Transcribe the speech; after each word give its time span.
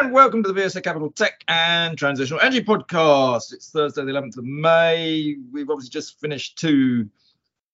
And 0.00 0.12
welcome 0.14 0.42
to 0.42 0.50
the 0.50 0.58
VSA 0.58 0.82
Capital 0.82 1.10
Tech 1.10 1.44
and 1.46 1.98
Transitional 1.98 2.40
Energy 2.40 2.64
Podcast. 2.64 3.52
It's 3.52 3.68
Thursday, 3.68 4.02
the 4.02 4.12
11th 4.12 4.38
of 4.38 4.44
May. 4.44 5.36
We've 5.52 5.68
obviously 5.68 5.90
just 5.90 6.18
finished 6.18 6.56
two 6.56 7.10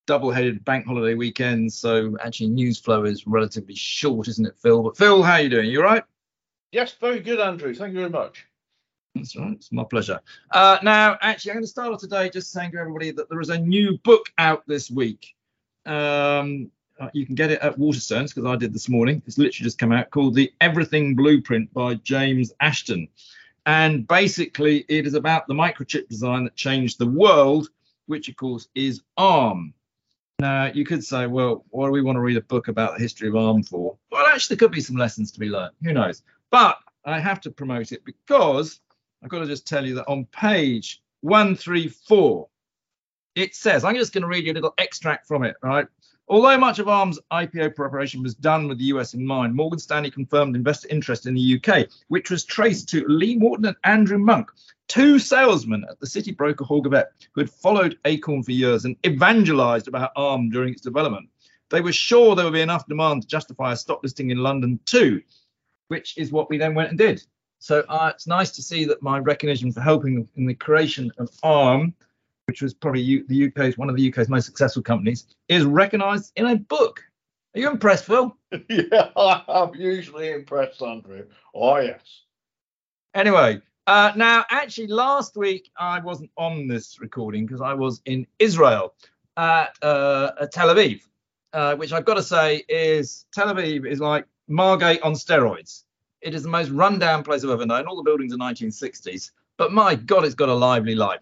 double-headed 0.07 0.65
bank 0.65 0.85
holiday 0.85 1.13
weekends, 1.13 1.77
so 1.77 2.17
actually 2.21 2.49
news 2.49 2.79
flow 2.79 3.05
is 3.05 3.25
relatively 3.25 3.75
short, 3.75 4.27
isn't 4.27 4.45
it, 4.45 4.57
Phil? 4.61 4.83
But 4.83 4.97
Phil, 4.97 5.23
how 5.23 5.35
are 5.35 5.41
you 5.41 5.47
doing? 5.47 5.69
You 5.69 5.79
all 5.79 5.85
right? 5.85 6.03
Yes, 6.73 6.91
very 6.99 7.21
good, 7.21 7.39
Andrew. 7.39 7.73
Thank 7.73 7.93
you 7.93 7.99
very 7.99 8.09
much. 8.09 8.45
That's 9.15 9.33
right. 9.37 9.53
It's 9.53 9.71
my 9.71 9.85
pleasure. 9.85 10.19
Uh, 10.51 10.79
now, 10.83 11.17
actually, 11.21 11.51
I'm 11.51 11.55
going 11.55 11.63
to 11.63 11.69
start 11.69 11.93
off 11.93 12.01
today 12.01 12.29
just 12.29 12.51
saying 12.51 12.73
to 12.73 12.77
everybody 12.77 13.11
that 13.11 13.29
there 13.29 13.39
is 13.39 13.51
a 13.51 13.57
new 13.57 13.99
book 13.99 14.25
out 14.37 14.63
this 14.67 14.91
week. 14.91 15.33
Um, 15.85 16.71
uh, 16.99 17.09
you 17.13 17.25
can 17.25 17.35
get 17.35 17.51
it 17.51 17.61
at 17.61 17.77
Waterstones 17.77 18.33
because 18.33 18.45
I 18.45 18.55
did 18.55 18.73
this 18.73 18.89
morning. 18.89 19.21
It's 19.25 19.37
literally 19.37 19.65
just 19.65 19.77
come 19.77 19.91
out 19.91 20.09
called 20.09 20.35
The 20.35 20.51
Everything 20.61 21.15
Blueprint 21.15 21.73
by 21.73 21.95
James 21.95 22.53
Ashton. 22.59 23.07
And 23.65 24.07
basically, 24.07 24.85
it 24.87 25.05
is 25.05 25.13
about 25.13 25.47
the 25.47 25.53
microchip 25.53 26.07
design 26.07 26.45
that 26.45 26.55
changed 26.55 26.99
the 26.99 27.07
world, 27.07 27.69
which, 28.05 28.29
of 28.29 28.37
course, 28.37 28.69
is 28.75 29.01
ARM. 29.17 29.73
Now, 30.39 30.65
you 30.65 30.85
could 30.85 31.03
say, 31.03 31.27
well, 31.27 31.65
why 31.69 31.87
do 31.87 31.91
we 31.91 32.01
want 32.01 32.15
to 32.15 32.21
read 32.21 32.37
a 32.37 32.41
book 32.41 32.67
about 32.67 32.93
the 32.93 33.01
history 33.01 33.27
of 33.27 33.35
ARM 33.35 33.63
for? 33.63 33.97
Well, 34.11 34.25
actually, 34.27 34.55
there 34.55 34.67
could 34.67 34.73
be 34.73 34.81
some 34.81 34.95
lessons 34.95 35.31
to 35.31 35.39
be 35.39 35.49
learned. 35.49 35.73
Who 35.83 35.93
knows? 35.93 36.23
But 36.49 36.77
I 37.05 37.19
have 37.19 37.41
to 37.41 37.51
promote 37.51 37.91
it 37.91 38.05
because 38.05 38.79
I've 39.23 39.29
got 39.29 39.39
to 39.39 39.47
just 39.47 39.67
tell 39.67 39.85
you 39.85 39.95
that 39.95 40.07
on 40.07 40.25
page 40.25 41.01
134, 41.21 42.47
it 43.35 43.55
says, 43.55 43.83
I'm 43.83 43.95
just 43.95 44.13
going 44.13 44.21
to 44.21 44.27
read 44.27 44.45
you 44.45 44.51
a 44.51 44.55
little 44.55 44.73
extract 44.77 45.27
from 45.27 45.43
it, 45.43 45.55
right? 45.61 45.87
Although 46.29 46.57
much 46.57 46.79
of 46.79 46.89
ARM's 46.89 47.19
IPO 47.31 47.75
preparation 47.75 48.21
was 48.21 48.35
done 48.35 48.67
with 48.67 48.79
the 48.79 48.85
US 48.85 49.13
in 49.13 49.25
mind, 49.25 49.55
Morgan 49.55 49.79
Stanley 49.79 50.11
confirmed 50.11 50.57
investor 50.57 50.89
interest 50.91 51.25
in 51.25 51.35
the 51.35 51.55
UK, 51.55 51.87
which 52.09 52.29
was 52.29 52.43
traced 52.43 52.89
to 52.89 53.07
Lee 53.07 53.37
Morton 53.37 53.65
and 53.65 53.77
Andrew 53.85 54.17
Monk, 54.17 54.51
two 54.89 55.19
salesmen 55.19 55.85
at 55.89 55.99
the 56.01 56.07
city 56.07 56.31
broker 56.31 56.65
Hoare 56.65 56.81
Govett, 56.81 57.05
who 57.31 57.41
had 57.41 57.49
followed 57.49 57.97
Acorn 58.03 58.43
for 58.43 58.51
years 58.51 58.83
and 58.83 58.97
evangelized 59.05 59.87
about 59.87 60.11
ARM 60.17 60.49
during 60.49 60.73
its 60.73 60.81
development. 60.81 61.29
They 61.69 61.79
were 61.79 61.93
sure 61.93 62.35
there 62.35 62.45
would 62.45 62.53
be 62.53 62.61
enough 62.61 62.87
demand 62.87 63.21
to 63.21 63.27
justify 63.27 63.71
a 63.71 63.77
stock 63.77 64.01
listing 64.03 64.29
in 64.29 64.37
London 64.37 64.81
too, 64.85 65.21
which 65.87 66.17
is 66.17 66.31
what 66.31 66.49
we 66.49 66.57
then 66.57 66.75
went 66.75 66.89
and 66.89 66.97
did. 66.97 67.23
So 67.59 67.85
uh, 67.87 68.11
it's 68.13 68.27
nice 68.27 68.51
to 68.51 68.61
see 68.61 68.83
that 68.85 69.01
my 69.01 69.19
recognition 69.19 69.71
for 69.71 69.81
helping 69.81 70.27
in 70.35 70.45
the 70.45 70.53
creation 70.53 71.11
of 71.17 71.29
ARM 71.41 71.93
which 72.47 72.61
was 72.61 72.73
probably 72.73 73.01
U- 73.01 73.25
the 73.27 73.47
UK's 73.47 73.77
one 73.77 73.89
of 73.89 73.95
the 73.95 74.09
UK's 74.09 74.29
most 74.29 74.45
successful 74.45 74.81
companies, 74.81 75.27
is 75.49 75.65
recognised 75.65 76.31
in 76.37 76.47
a 76.47 76.55
book. 76.55 77.03
Are 77.55 77.59
you 77.59 77.69
impressed, 77.69 78.05
Phil? 78.05 78.35
yeah, 78.69 79.09
I'm 79.15 79.75
usually 79.75 80.31
impressed, 80.31 80.81
Andrew. 80.81 81.25
Oh 81.53 81.77
yes. 81.77 82.21
Anyway, 83.13 83.61
uh, 83.87 84.13
now 84.15 84.45
actually 84.49 84.87
last 84.87 85.35
week 85.35 85.69
I 85.77 85.99
wasn't 85.99 86.31
on 86.37 86.67
this 86.67 86.99
recording 86.99 87.45
because 87.45 87.61
I 87.61 87.73
was 87.73 88.01
in 88.05 88.25
Israel 88.39 88.93
at, 89.35 89.75
uh, 89.81 90.31
at 90.41 90.51
Tel 90.51 90.73
Aviv, 90.73 91.01
uh, 91.53 91.75
which 91.75 91.91
I've 91.91 92.05
got 92.05 92.15
to 92.15 92.23
say 92.23 92.63
is 92.69 93.25
Tel 93.33 93.53
Aviv 93.53 93.85
is 93.85 93.99
like 93.99 94.25
Margate 94.47 95.01
on 95.01 95.13
steroids. 95.13 95.83
It 96.21 96.33
is 96.33 96.43
the 96.43 96.49
most 96.49 96.69
rundown 96.69 97.23
place 97.23 97.43
I've 97.43 97.49
ever 97.49 97.65
known. 97.65 97.87
All 97.87 97.97
the 97.97 98.03
buildings 98.03 98.33
are 98.33 98.37
1960s, 98.37 99.31
but 99.57 99.73
my 99.73 99.95
God, 99.95 100.23
it's 100.23 100.35
got 100.35 100.49
a 100.49 100.53
lively 100.53 100.95
life 100.95 101.19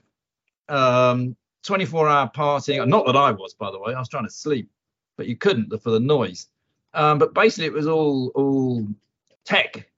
um, 0.70 1.36
24 1.64 2.08
hour 2.08 2.32
partying. 2.36 2.88
Not 2.88 3.06
that 3.06 3.16
I 3.16 3.32
was, 3.32 3.54
by 3.54 3.72
the 3.72 3.80
way. 3.80 3.94
I 3.94 4.00
was 4.00 4.10
trying 4.10 4.26
to 4.26 4.32
sleep, 4.32 4.70
but 5.18 5.28
you 5.28 5.36
couldn't 5.36 5.70
for 5.82 5.92
the 5.92 6.00
noise. 6.00 6.48
Um, 6.94 7.20
but 7.20 7.34
basically, 7.34 7.66
it 7.66 7.74
was 7.74 7.88
all 7.88 8.30
all 8.36 8.88
tech 9.46 9.90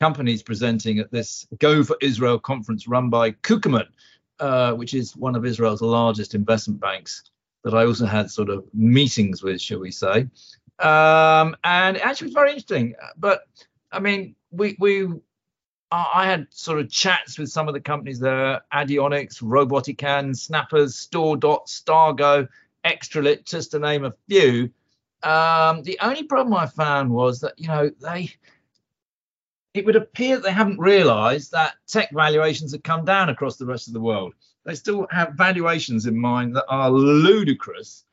companies 0.00 0.42
presenting 0.42 0.98
at 0.98 1.10
this 1.10 1.46
Go 1.58 1.82
for 1.82 1.96
Israel 2.00 2.38
conference 2.38 2.88
run 2.88 3.10
by 3.10 3.32
Cukierman, 3.32 3.88
uh, 4.40 4.72
which 4.72 4.94
is 4.94 5.16
one 5.16 5.36
of 5.36 5.44
Israel's 5.44 5.82
largest 5.82 6.34
investment 6.34 6.80
banks. 6.80 7.24
That 7.64 7.74
I 7.74 7.84
also 7.84 8.06
had 8.06 8.30
sort 8.30 8.48
of 8.48 8.64
meetings 8.72 9.42
with, 9.42 9.60
shall 9.60 9.80
we 9.80 9.90
say? 9.90 10.28
Um, 10.78 11.56
and 11.64 11.96
it 11.96 12.06
actually 12.06 12.28
was 12.28 12.34
very 12.34 12.50
interesting. 12.50 12.94
But 13.16 13.40
I 13.90 13.98
mean, 13.98 14.36
we 14.50 14.76
we 14.78 15.08
I 15.92 16.26
had 16.26 16.48
sort 16.50 16.80
of 16.80 16.90
chats 16.90 17.38
with 17.38 17.48
some 17.48 17.68
of 17.68 17.74
the 17.74 17.80
companies 17.80 18.18
there, 18.18 18.60
Adionics, 18.72 19.40
Robotican, 19.40 20.36
Snappers, 20.36 20.94
StoreDot, 20.94 21.66
Stargo, 21.66 22.48
Extralit, 22.84 23.44
just 23.44 23.70
to 23.70 23.78
name 23.78 24.04
a 24.04 24.14
few. 24.28 24.70
Um, 25.22 25.82
the 25.82 25.98
only 26.02 26.24
problem 26.24 26.54
I 26.54 26.66
found 26.66 27.10
was 27.10 27.40
that, 27.40 27.58
you 27.58 27.68
know, 27.68 27.90
they 28.00 28.32
it 29.74 29.84
would 29.84 29.96
appear 29.96 30.36
that 30.36 30.42
they 30.42 30.52
haven't 30.52 30.78
realized 30.78 31.52
that 31.52 31.74
tech 31.86 32.10
valuations 32.10 32.72
have 32.72 32.82
come 32.82 33.04
down 33.04 33.28
across 33.28 33.56
the 33.56 33.66
rest 33.66 33.88
of 33.88 33.92
the 33.92 34.00
world. 34.00 34.32
They 34.64 34.74
still 34.74 35.06
have 35.10 35.34
valuations 35.34 36.06
in 36.06 36.18
mind 36.18 36.56
that 36.56 36.64
are 36.68 36.90
ludicrous, 36.90 38.04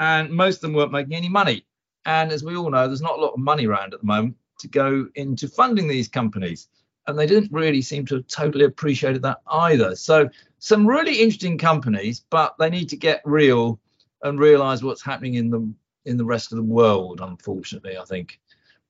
and 0.00 0.30
most 0.30 0.56
of 0.56 0.62
them 0.62 0.72
weren't 0.72 0.92
making 0.92 1.14
any 1.14 1.28
money. 1.28 1.66
And 2.06 2.32
as 2.32 2.42
we 2.42 2.56
all 2.56 2.70
know, 2.70 2.86
there's 2.86 3.02
not 3.02 3.18
a 3.18 3.22
lot 3.22 3.34
of 3.34 3.38
money 3.38 3.66
around 3.66 3.92
at 3.92 4.00
the 4.00 4.06
moment 4.06 4.36
to 4.60 4.68
go 4.68 5.08
into 5.14 5.46
funding 5.46 5.88
these 5.88 6.08
companies 6.08 6.68
and 7.06 7.18
they 7.18 7.26
didn't 7.26 7.52
really 7.52 7.82
seem 7.82 8.06
to 8.06 8.16
have 8.16 8.26
totally 8.26 8.64
appreciated 8.64 9.22
that 9.22 9.40
either. 9.50 9.96
So 9.96 10.28
some 10.58 10.86
really 10.86 11.20
interesting 11.20 11.58
companies, 11.58 12.24
but 12.30 12.54
they 12.58 12.70
need 12.70 12.88
to 12.90 12.96
get 12.96 13.22
real 13.24 13.80
and 14.22 14.38
realize 14.38 14.82
what's 14.82 15.02
happening 15.02 15.34
in 15.34 15.50
the 15.50 15.72
in 16.04 16.16
the 16.16 16.24
rest 16.24 16.52
of 16.52 16.56
the 16.56 16.62
world. 16.62 17.20
Unfortunately, 17.22 17.96
I 17.96 18.04
think. 18.04 18.40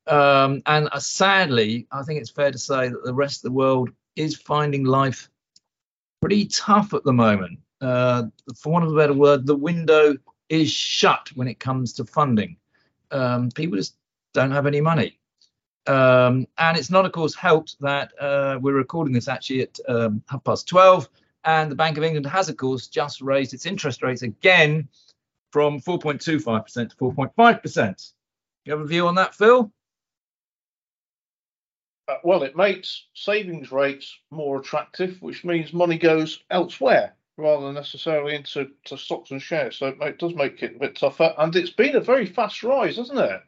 Um, 0.07 0.63
and 0.67 0.89
uh, 0.93 0.99
sadly, 0.99 1.87
I 1.93 2.03
think 2.03 2.21
it's 2.21 2.31
fair 2.31 2.51
to 2.51 2.59
say 2.59 2.89
that 2.89 3.05
the 3.05 3.15
rest 3.15 3.39
of 3.39 3.43
the 3.43 3.57
world 3.57 3.91
is 4.17 4.37
finding 4.37 4.85
life 4.85 5.31
pretty 6.21 6.47
tough 6.47 6.95
at 6.95 7.05
the 7.05 7.13
moment. 7.13 7.59
Uh, 7.81 8.25
for 8.57 8.73
want 8.73 8.85
of 8.85 8.93
a 8.93 8.97
better 8.97 9.15
word, 9.15 9.47
the 9.47 9.57
window 9.57 10.17
is 10.49 10.71
shut 10.71 11.31
when 11.35 11.49
it 11.49 11.61
comes 11.61 11.93
to 11.95 12.05
funding. 12.05 12.57
Um, 13.11 13.51
people 13.51 13.77
just 13.77 13.97
don't 14.35 14.51
have 14.51 14.67
any 14.67 14.81
money. 14.81 15.20
Um, 15.87 16.47
and 16.59 16.77
it's 16.77 16.91
not, 16.91 17.07
of 17.07 17.13
course, 17.13 17.35
helped 17.35 17.81
that 17.81 18.13
uh, 18.21 18.59
we're 18.61 18.75
recording 18.75 19.15
this 19.15 19.29
actually 19.29 19.63
at 19.63 19.79
um, 19.89 20.23
half 20.29 20.45
past 20.45 20.69
12. 20.69 21.09
And 21.45 21.71
the 21.71 21.77
Bank 21.77 21.97
of 21.97 22.05
England 22.05 22.27
has, 22.27 22.49
of 22.49 22.57
course, 22.57 22.87
just 22.87 23.21
raised 23.21 23.55
its 23.55 23.67
interest 23.67 24.03
rates 24.03 24.23
again 24.23 24.89
from 25.53 25.81
4.25% 25.81 26.91
to 26.91 26.97
4.5%. 26.97 28.13
You 28.65 28.73
have 28.73 28.81
a 28.81 28.87
view 28.87 29.07
on 29.07 29.15
that, 29.17 29.35
Phil? 29.35 29.73
Uh, 32.09 32.17
well, 32.25 32.43
it 32.43 32.57
makes 32.57 33.07
savings 33.15 33.73
rates 33.73 34.19
more 34.31 34.61
attractive, 34.61 35.21
which 35.23 35.45
means 35.45 35.73
money 35.73 35.97
goes 35.97 36.43
elsewhere 36.51 37.15
rather 37.37 37.67
than 37.67 37.75
necessarily 37.75 38.35
into 38.35 38.69
stocks 38.97 39.31
and 39.31 39.41
shares. 39.41 39.77
So 39.77 39.89
it 39.89 40.19
does 40.19 40.35
make 40.35 40.63
it 40.63 40.77
a 40.77 40.79
bit 40.79 40.97
tougher. 40.97 41.35
And 41.39 41.55
it's 41.57 41.71
been 41.71 41.97
a 41.97 42.01
very 42.01 42.27
fast 42.27 42.63
rise, 42.63 42.97
hasn't 42.97 43.19
it? 43.19 43.41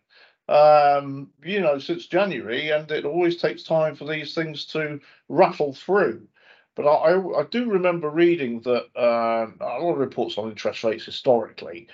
Um, 0.49 1.31
you 1.45 1.61
know, 1.61 1.79
since 1.79 2.07
January, 2.07 2.71
and 2.71 2.91
it 2.91 3.05
always 3.05 3.37
takes 3.37 3.63
time 3.63 3.95
for 3.95 4.07
these 4.07 4.35
things 4.35 4.65
to 4.67 5.01
rattle 5.29 5.73
through. 5.73 6.27
But 6.75 6.87
I, 6.87 7.13
I, 7.13 7.41
I 7.41 7.45
do 7.51 7.71
remember 7.71 8.09
reading 8.09 8.61
that 8.63 8.87
uh, 8.97 9.47
a 9.61 9.81
lot 9.81 9.93
of 9.93 9.99
reports 9.99 10.39
on 10.39 10.49
interest 10.49 10.85
rates 10.85 11.05
historically, 11.05 11.89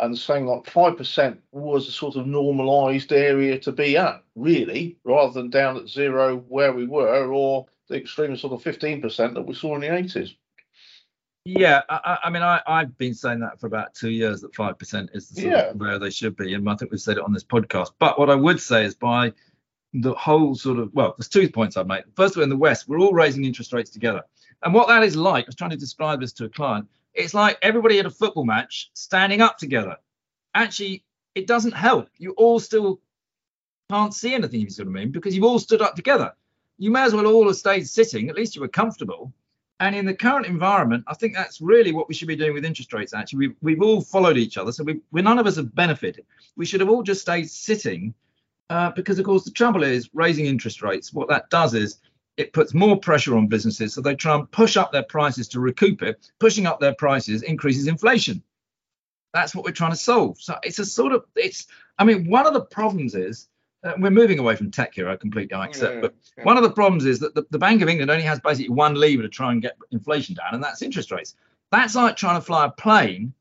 and 0.00 0.16
saying 0.16 0.46
like 0.46 0.66
five 0.66 0.96
percent 0.96 1.40
was 1.52 1.86
a 1.86 1.92
sort 1.92 2.16
of 2.16 2.26
normalised 2.26 3.12
area 3.12 3.58
to 3.58 3.72
be 3.72 3.96
at, 3.96 4.22
really, 4.34 4.96
rather 5.04 5.32
than 5.34 5.50
down 5.50 5.76
at 5.76 5.88
zero 5.88 6.38
where 6.48 6.72
we 6.72 6.86
were, 6.86 7.26
or 7.26 7.66
the 7.88 7.96
extreme 7.96 8.36
sort 8.36 8.54
of 8.54 8.62
fifteen 8.62 9.02
percent 9.02 9.34
that 9.34 9.42
we 9.42 9.54
saw 9.54 9.74
in 9.74 9.82
the 9.82 9.94
eighties. 9.94 10.34
Yeah, 11.44 11.82
I, 11.88 12.18
I, 12.24 12.30
mean, 12.30 12.42
I, 12.42 12.60
I've 12.66 12.96
been 12.98 13.14
saying 13.14 13.40
that 13.40 13.58
for 13.58 13.66
about 13.66 13.94
two 13.94 14.10
years 14.10 14.40
that 14.42 14.54
five 14.54 14.78
percent 14.78 15.10
is 15.12 15.28
the 15.28 15.40
sort 15.42 15.52
yeah. 15.52 15.60
of 15.70 15.76
where 15.76 15.98
they 15.98 16.10
should 16.10 16.36
be, 16.36 16.54
and 16.54 16.68
I 16.68 16.76
think 16.76 16.92
we've 16.92 17.00
said 17.00 17.16
it 17.16 17.24
on 17.24 17.32
this 17.32 17.42
podcast. 17.42 17.92
But 17.98 18.18
what 18.18 18.30
I 18.30 18.36
would 18.36 18.60
say 18.60 18.84
is 18.84 18.94
by 18.94 19.32
the 19.92 20.14
whole 20.14 20.54
sort 20.54 20.78
of 20.78 20.94
well, 20.94 21.14
there's 21.18 21.28
two 21.28 21.50
points 21.50 21.76
I'd 21.76 21.88
make. 21.88 22.04
First 22.14 22.34
of 22.34 22.38
all, 22.38 22.44
in 22.44 22.48
the 22.48 22.56
West, 22.56 22.88
we're 22.88 23.00
all 23.00 23.12
raising 23.12 23.44
interest 23.44 23.72
rates 23.72 23.90
together, 23.90 24.22
and 24.62 24.72
what 24.72 24.86
that 24.86 25.02
is 25.02 25.16
like, 25.16 25.46
I 25.46 25.48
was 25.48 25.56
trying 25.56 25.70
to 25.70 25.76
describe 25.76 26.20
this 26.20 26.32
to 26.34 26.44
a 26.44 26.48
client. 26.48 26.86
It's 27.12 27.34
like 27.34 27.58
everybody 27.60 27.98
at 27.98 28.06
a 28.06 28.10
football 28.10 28.44
match 28.44 28.90
standing 28.94 29.40
up 29.40 29.58
together. 29.58 29.96
Actually, 30.54 31.04
it 31.34 31.48
doesn't 31.48 31.72
help. 31.72 32.08
You 32.18 32.32
all 32.32 32.60
still 32.60 33.00
can't 33.90 34.14
see 34.14 34.32
anything, 34.32 34.60
if 34.60 34.66
you 34.66 34.70
see 34.70 34.82
what 34.84 34.90
I 34.90 34.92
mean, 34.92 35.10
because 35.10 35.34
you've 35.34 35.44
all 35.44 35.58
stood 35.58 35.82
up 35.82 35.96
together. 35.96 36.32
You 36.78 36.90
may 36.90 37.02
as 37.02 37.14
well 37.14 37.26
all 37.26 37.48
have 37.48 37.56
stayed 37.56 37.88
sitting. 37.88 38.30
At 38.30 38.36
least 38.36 38.54
you 38.54 38.62
were 38.62 38.68
comfortable 38.68 39.32
and 39.82 39.96
in 39.96 40.06
the 40.06 40.14
current 40.14 40.46
environment, 40.46 41.02
I 41.08 41.14
think 41.14 41.34
that's 41.34 41.60
really 41.60 41.90
what 41.90 42.06
we 42.06 42.14
should 42.14 42.28
be 42.28 42.36
doing 42.36 42.54
with 42.54 42.64
interest 42.64 42.92
rates. 42.92 43.12
Actually, 43.12 43.48
we've, 43.48 43.56
we've 43.62 43.82
all 43.82 44.00
followed 44.00 44.36
each 44.36 44.56
other, 44.56 44.70
so 44.70 44.84
we, 44.84 45.00
none 45.10 45.40
of 45.40 45.46
us 45.48 45.56
have 45.56 45.74
benefited. 45.74 46.24
We 46.56 46.66
should 46.66 46.78
have 46.78 46.88
all 46.88 47.02
just 47.02 47.20
stayed 47.20 47.50
sitting, 47.50 48.14
uh, 48.70 48.92
because 48.92 49.18
of 49.18 49.24
course 49.24 49.42
the 49.42 49.50
trouble 49.50 49.82
is 49.82 50.08
raising 50.14 50.46
interest 50.46 50.82
rates. 50.82 51.12
What 51.12 51.28
that 51.30 51.50
does 51.50 51.74
is 51.74 51.98
it 52.36 52.52
puts 52.52 52.72
more 52.72 52.96
pressure 52.96 53.36
on 53.36 53.48
businesses, 53.48 53.92
so 53.92 54.00
they 54.00 54.14
try 54.14 54.36
and 54.36 54.48
push 54.52 54.76
up 54.76 54.92
their 54.92 55.02
prices 55.02 55.48
to 55.48 55.58
recoup 55.58 56.00
it. 56.00 56.30
Pushing 56.38 56.64
up 56.64 56.78
their 56.78 56.94
prices 56.94 57.42
increases 57.42 57.88
inflation. 57.88 58.40
That's 59.34 59.52
what 59.52 59.64
we're 59.64 59.72
trying 59.72 59.90
to 59.90 59.96
solve. 59.96 60.40
So 60.40 60.58
it's 60.62 60.78
a 60.78 60.86
sort 60.86 61.10
of 61.10 61.24
it's. 61.34 61.66
I 61.98 62.04
mean, 62.04 62.30
one 62.30 62.46
of 62.46 62.54
the 62.54 62.60
problems 62.60 63.16
is 63.16 63.48
uh, 63.84 63.92
we're 63.98 64.10
moving 64.10 64.38
away 64.38 64.54
from 64.56 64.70
tech 64.70 64.94
here. 64.94 65.08
I 65.08 65.16
completely 65.16 65.56
accept, 65.56 65.94
Yeah, 65.94 66.00
but 66.00 66.14
yeah. 66.38 66.44
one 66.44 66.56
of 66.56 66.62
the 66.62 66.70
problems 66.70 67.04
is 67.04 67.18
that 67.20 67.34
the, 67.34 67.44
the 67.50 67.58
Bank 67.58 67.82
of 67.82 67.88
England 67.88 68.10
only 68.10 68.24
has 68.24 68.40
basically 68.40 68.70
one 68.70 68.94
lever 68.94 69.22
to 69.22 69.28
try 69.28 69.50
and 69.52 69.60
get 69.62 69.76
inflation 69.90 70.34
down, 70.34 70.54
and 70.54 70.62
that's 70.62 70.82
interest 70.82 71.10
rates. 71.10 71.34
That's 71.70 71.94
like 71.94 72.16
trying 72.16 72.36
to 72.36 72.44
fly 72.44 72.66
a 72.66 72.70
plane 72.70 73.32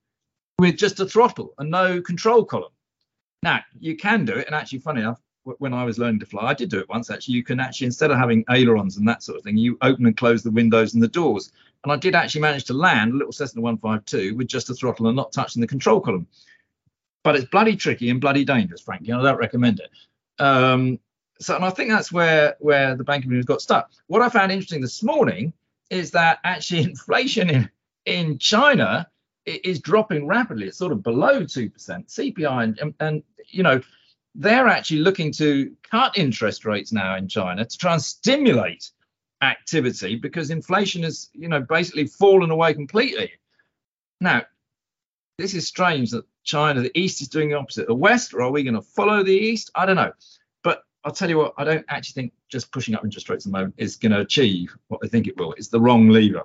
with 0.57 0.77
just 0.77 0.99
a 0.99 1.05
throttle 1.05 1.53
and 1.57 1.69
no 1.69 2.01
control 2.01 2.45
column. 2.45 2.71
Now 3.43 3.59
you 3.79 3.95
can 3.95 4.25
do 4.25 4.33
it, 4.33 4.45
and 4.47 4.55
actually, 4.55 4.79
funny 4.79 5.01
enough, 5.01 5.19
when 5.43 5.73
I 5.73 5.83
was 5.83 5.97
learning 5.97 6.19
to 6.19 6.25
fly, 6.25 6.43
I 6.43 6.53
did 6.53 6.69
do 6.69 6.79
it 6.79 6.89
once. 6.89 7.09
Actually, 7.09 7.35
you 7.35 7.43
can 7.43 7.59
actually 7.59 7.85
instead 7.85 8.11
of 8.11 8.17
having 8.17 8.45
ailerons 8.51 8.97
and 8.97 9.07
that 9.07 9.23
sort 9.23 9.37
of 9.37 9.43
thing, 9.43 9.57
you 9.57 9.77
open 9.81 10.05
and 10.05 10.15
close 10.15 10.43
the 10.43 10.51
windows 10.51 10.93
and 10.93 11.01
the 11.01 11.07
doors. 11.07 11.51
And 11.83 11.91
I 11.91 11.95
did 11.95 12.13
actually 12.13 12.41
manage 12.41 12.65
to 12.65 12.73
land 12.73 13.13
a 13.13 13.15
little 13.17 13.31
Cessna 13.31 13.59
152 13.61 14.35
with 14.35 14.47
just 14.47 14.69
a 14.69 14.75
throttle 14.75 15.07
and 15.07 15.15
not 15.15 15.31
touching 15.31 15.59
the 15.61 15.67
control 15.67 15.99
column. 15.99 16.27
But 17.23 17.35
it's 17.35 17.45
bloody 17.45 17.75
tricky 17.75 18.11
and 18.11 18.21
bloody 18.21 18.45
dangerous, 18.45 18.81
frankly. 18.81 19.11
and 19.11 19.19
I 19.21 19.31
don't 19.31 19.39
recommend 19.39 19.79
it. 19.79 19.89
Um, 20.41 20.99
so, 21.39 21.55
and 21.55 21.63
I 21.63 21.69
think 21.69 21.89
that's 21.89 22.11
where 22.11 22.55
where 22.59 22.95
the 22.95 23.03
Bank 23.03 23.23
of 23.23 23.31
England 23.31 23.45
got 23.45 23.61
stuck. 23.61 23.91
What 24.07 24.21
I 24.21 24.29
found 24.29 24.51
interesting 24.51 24.81
this 24.81 25.03
morning 25.03 25.53
is 25.89 26.11
that 26.11 26.39
actually 26.43 26.81
inflation 26.89 27.49
in 27.49 27.69
in 28.05 28.37
China 28.39 29.07
is 29.45 29.79
dropping 29.79 30.27
rapidly. 30.27 30.67
It's 30.67 30.77
sort 30.77 30.91
of 30.91 31.03
below 31.03 31.45
two 31.45 31.69
percent 31.69 32.07
CPI, 32.07 32.63
and, 32.63 32.79
and 32.79 32.93
and 32.99 33.23
you 33.47 33.63
know 33.63 33.81
they're 34.33 34.67
actually 34.67 35.01
looking 35.01 35.31
to 35.33 35.75
cut 35.83 36.17
interest 36.17 36.65
rates 36.65 36.91
now 36.91 37.15
in 37.17 37.27
China 37.27 37.65
to 37.65 37.77
try 37.77 37.93
and 37.93 38.01
stimulate 38.01 38.89
activity 39.41 40.15
because 40.15 40.49
inflation 40.49 41.03
has 41.03 41.29
you 41.33 41.47
know 41.47 41.61
basically 41.61 42.07
fallen 42.07 42.49
away 42.49 42.73
completely. 42.73 43.31
Now, 44.19 44.43
this 45.41 45.53
is 45.53 45.67
strange 45.67 46.11
that 46.11 46.25
China, 46.43 46.81
the 46.81 46.91
East 46.97 47.21
is 47.21 47.27
doing 47.27 47.49
the 47.49 47.55
opposite. 47.55 47.87
The 47.87 47.95
West, 47.95 48.33
or 48.33 48.41
are 48.41 48.51
we 48.51 48.63
going 48.63 48.75
to 48.75 48.81
follow 48.81 49.23
the 49.23 49.31
East? 49.31 49.71
I 49.75 49.85
don't 49.85 49.95
know. 49.95 50.11
But 50.63 50.83
I'll 51.03 51.11
tell 51.11 51.29
you 51.29 51.37
what, 51.37 51.53
I 51.57 51.63
don't 51.63 51.85
actually 51.89 52.21
think 52.21 52.33
just 52.49 52.71
pushing 52.71 52.95
up 52.95 53.03
interest 53.03 53.29
rates 53.29 53.45
at 53.45 53.51
the 53.51 53.57
moment 53.57 53.75
is 53.77 53.97
going 53.97 54.11
to 54.11 54.19
achieve 54.19 54.75
what 54.87 55.01
they 55.01 55.07
think 55.07 55.27
it 55.27 55.37
will. 55.37 55.53
It's 55.53 55.69
the 55.69 55.81
wrong 55.81 56.09
lever. 56.09 56.43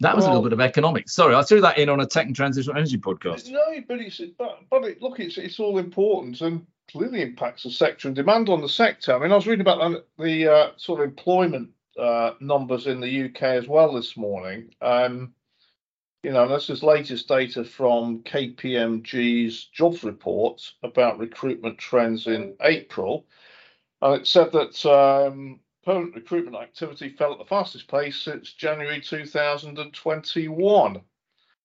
That 0.00 0.16
was 0.16 0.24
a 0.24 0.28
little 0.28 0.42
bit 0.42 0.54
of 0.54 0.62
economics. 0.62 1.14
Sorry, 1.14 1.34
I 1.34 1.42
threw 1.42 1.60
that 1.60 1.76
in 1.76 1.90
on 1.90 2.00
a 2.00 2.06
tech 2.06 2.24
and 2.24 2.34
transitional 2.34 2.78
energy 2.78 2.96
podcast. 2.96 3.50
No, 3.50 3.60
but 3.86 4.00
it's 4.00 4.18
but, 4.38 4.60
but 4.70 4.84
it, 4.84 5.02
look, 5.02 5.20
it's 5.20 5.36
it's 5.36 5.60
all 5.60 5.76
important 5.76 6.40
and 6.40 6.66
clearly 6.90 7.20
impacts 7.20 7.64
the 7.64 7.70
sector 7.70 8.08
and 8.08 8.16
demand 8.16 8.48
on 8.48 8.62
the 8.62 8.68
sector. 8.68 9.14
I 9.14 9.18
mean, 9.18 9.30
I 9.30 9.34
was 9.34 9.46
reading 9.46 9.60
about 9.60 9.78
the, 10.18 10.24
the 10.24 10.48
uh, 10.48 10.70
sort 10.78 11.00
of 11.00 11.04
employment 11.06 11.68
uh, 11.98 12.32
numbers 12.40 12.86
in 12.86 13.00
the 13.00 13.26
UK 13.26 13.42
as 13.42 13.68
well 13.68 13.92
this 13.92 14.16
morning. 14.16 14.70
Um, 14.80 15.34
you 16.22 16.32
know, 16.32 16.46
this 16.46 16.68
is 16.68 16.82
latest 16.82 17.28
data 17.28 17.64
from 17.64 18.22
KPMG's 18.24 19.64
jobs 19.66 20.04
report 20.04 20.72
about 20.82 21.18
recruitment 21.18 21.78
trends 21.78 22.26
in 22.26 22.54
April, 22.60 23.26
and 24.02 24.20
it 24.20 24.26
said 24.26 24.52
that 24.52 24.84
um, 24.86 25.60
permanent 25.84 26.14
recruitment 26.14 26.56
activity 26.56 27.08
fell 27.08 27.32
at 27.32 27.38
the 27.38 27.46
fastest 27.46 27.88
pace 27.88 28.20
since 28.20 28.52
January 28.52 29.00
2021 29.00 31.00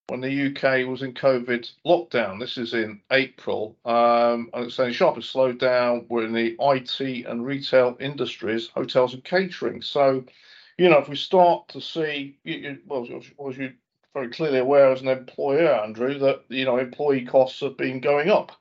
when 0.08 0.22
the 0.22 0.48
UK 0.48 0.88
was 0.88 1.02
in 1.02 1.14
COVID 1.14 1.70
lockdown. 1.86 2.40
This 2.40 2.58
is 2.58 2.74
in 2.74 3.02
April, 3.12 3.76
um, 3.84 4.50
and 4.54 4.66
it's 4.66 4.76
saying 4.76 4.94
sharpest 4.94 5.34
slowdown 5.34 6.10
were 6.10 6.24
in 6.24 6.32
the 6.32 6.56
IT 6.60 7.26
and 7.26 7.46
retail 7.46 7.98
industries, 8.00 8.70
hotels 8.70 9.16
and 9.16 9.24
catering. 9.24 9.82
So, 9.82 10.24
you 10.78 10.90
know, 10.90 11.00
if 11.00 11.10
we 11.10 11.18
start 11.18 11.68
to 11.70 11.82
see, 11.82 12.38
you, 12.44 12.56
you, 12.56 12.78
well, 12.86 13.04
as 13.04 13.26
as 13.50 13.58
you 13.58 13.74
very 14.16 14.30
clearly 14.30 14.60
aware 14.60 14.92
as 14.92 15.02
an 15.02 15.10
employer, 15.10 15.68
Andrew, 15.68 16.18
that 16.18 16.46
you 16.50 16.66
know 16.66 16.78
employee 16.78 17.26
costs 17.26 17.60
have 17.60 17.78
been 17.78 18.00
going 18.00 18.30
up 18.30 18.54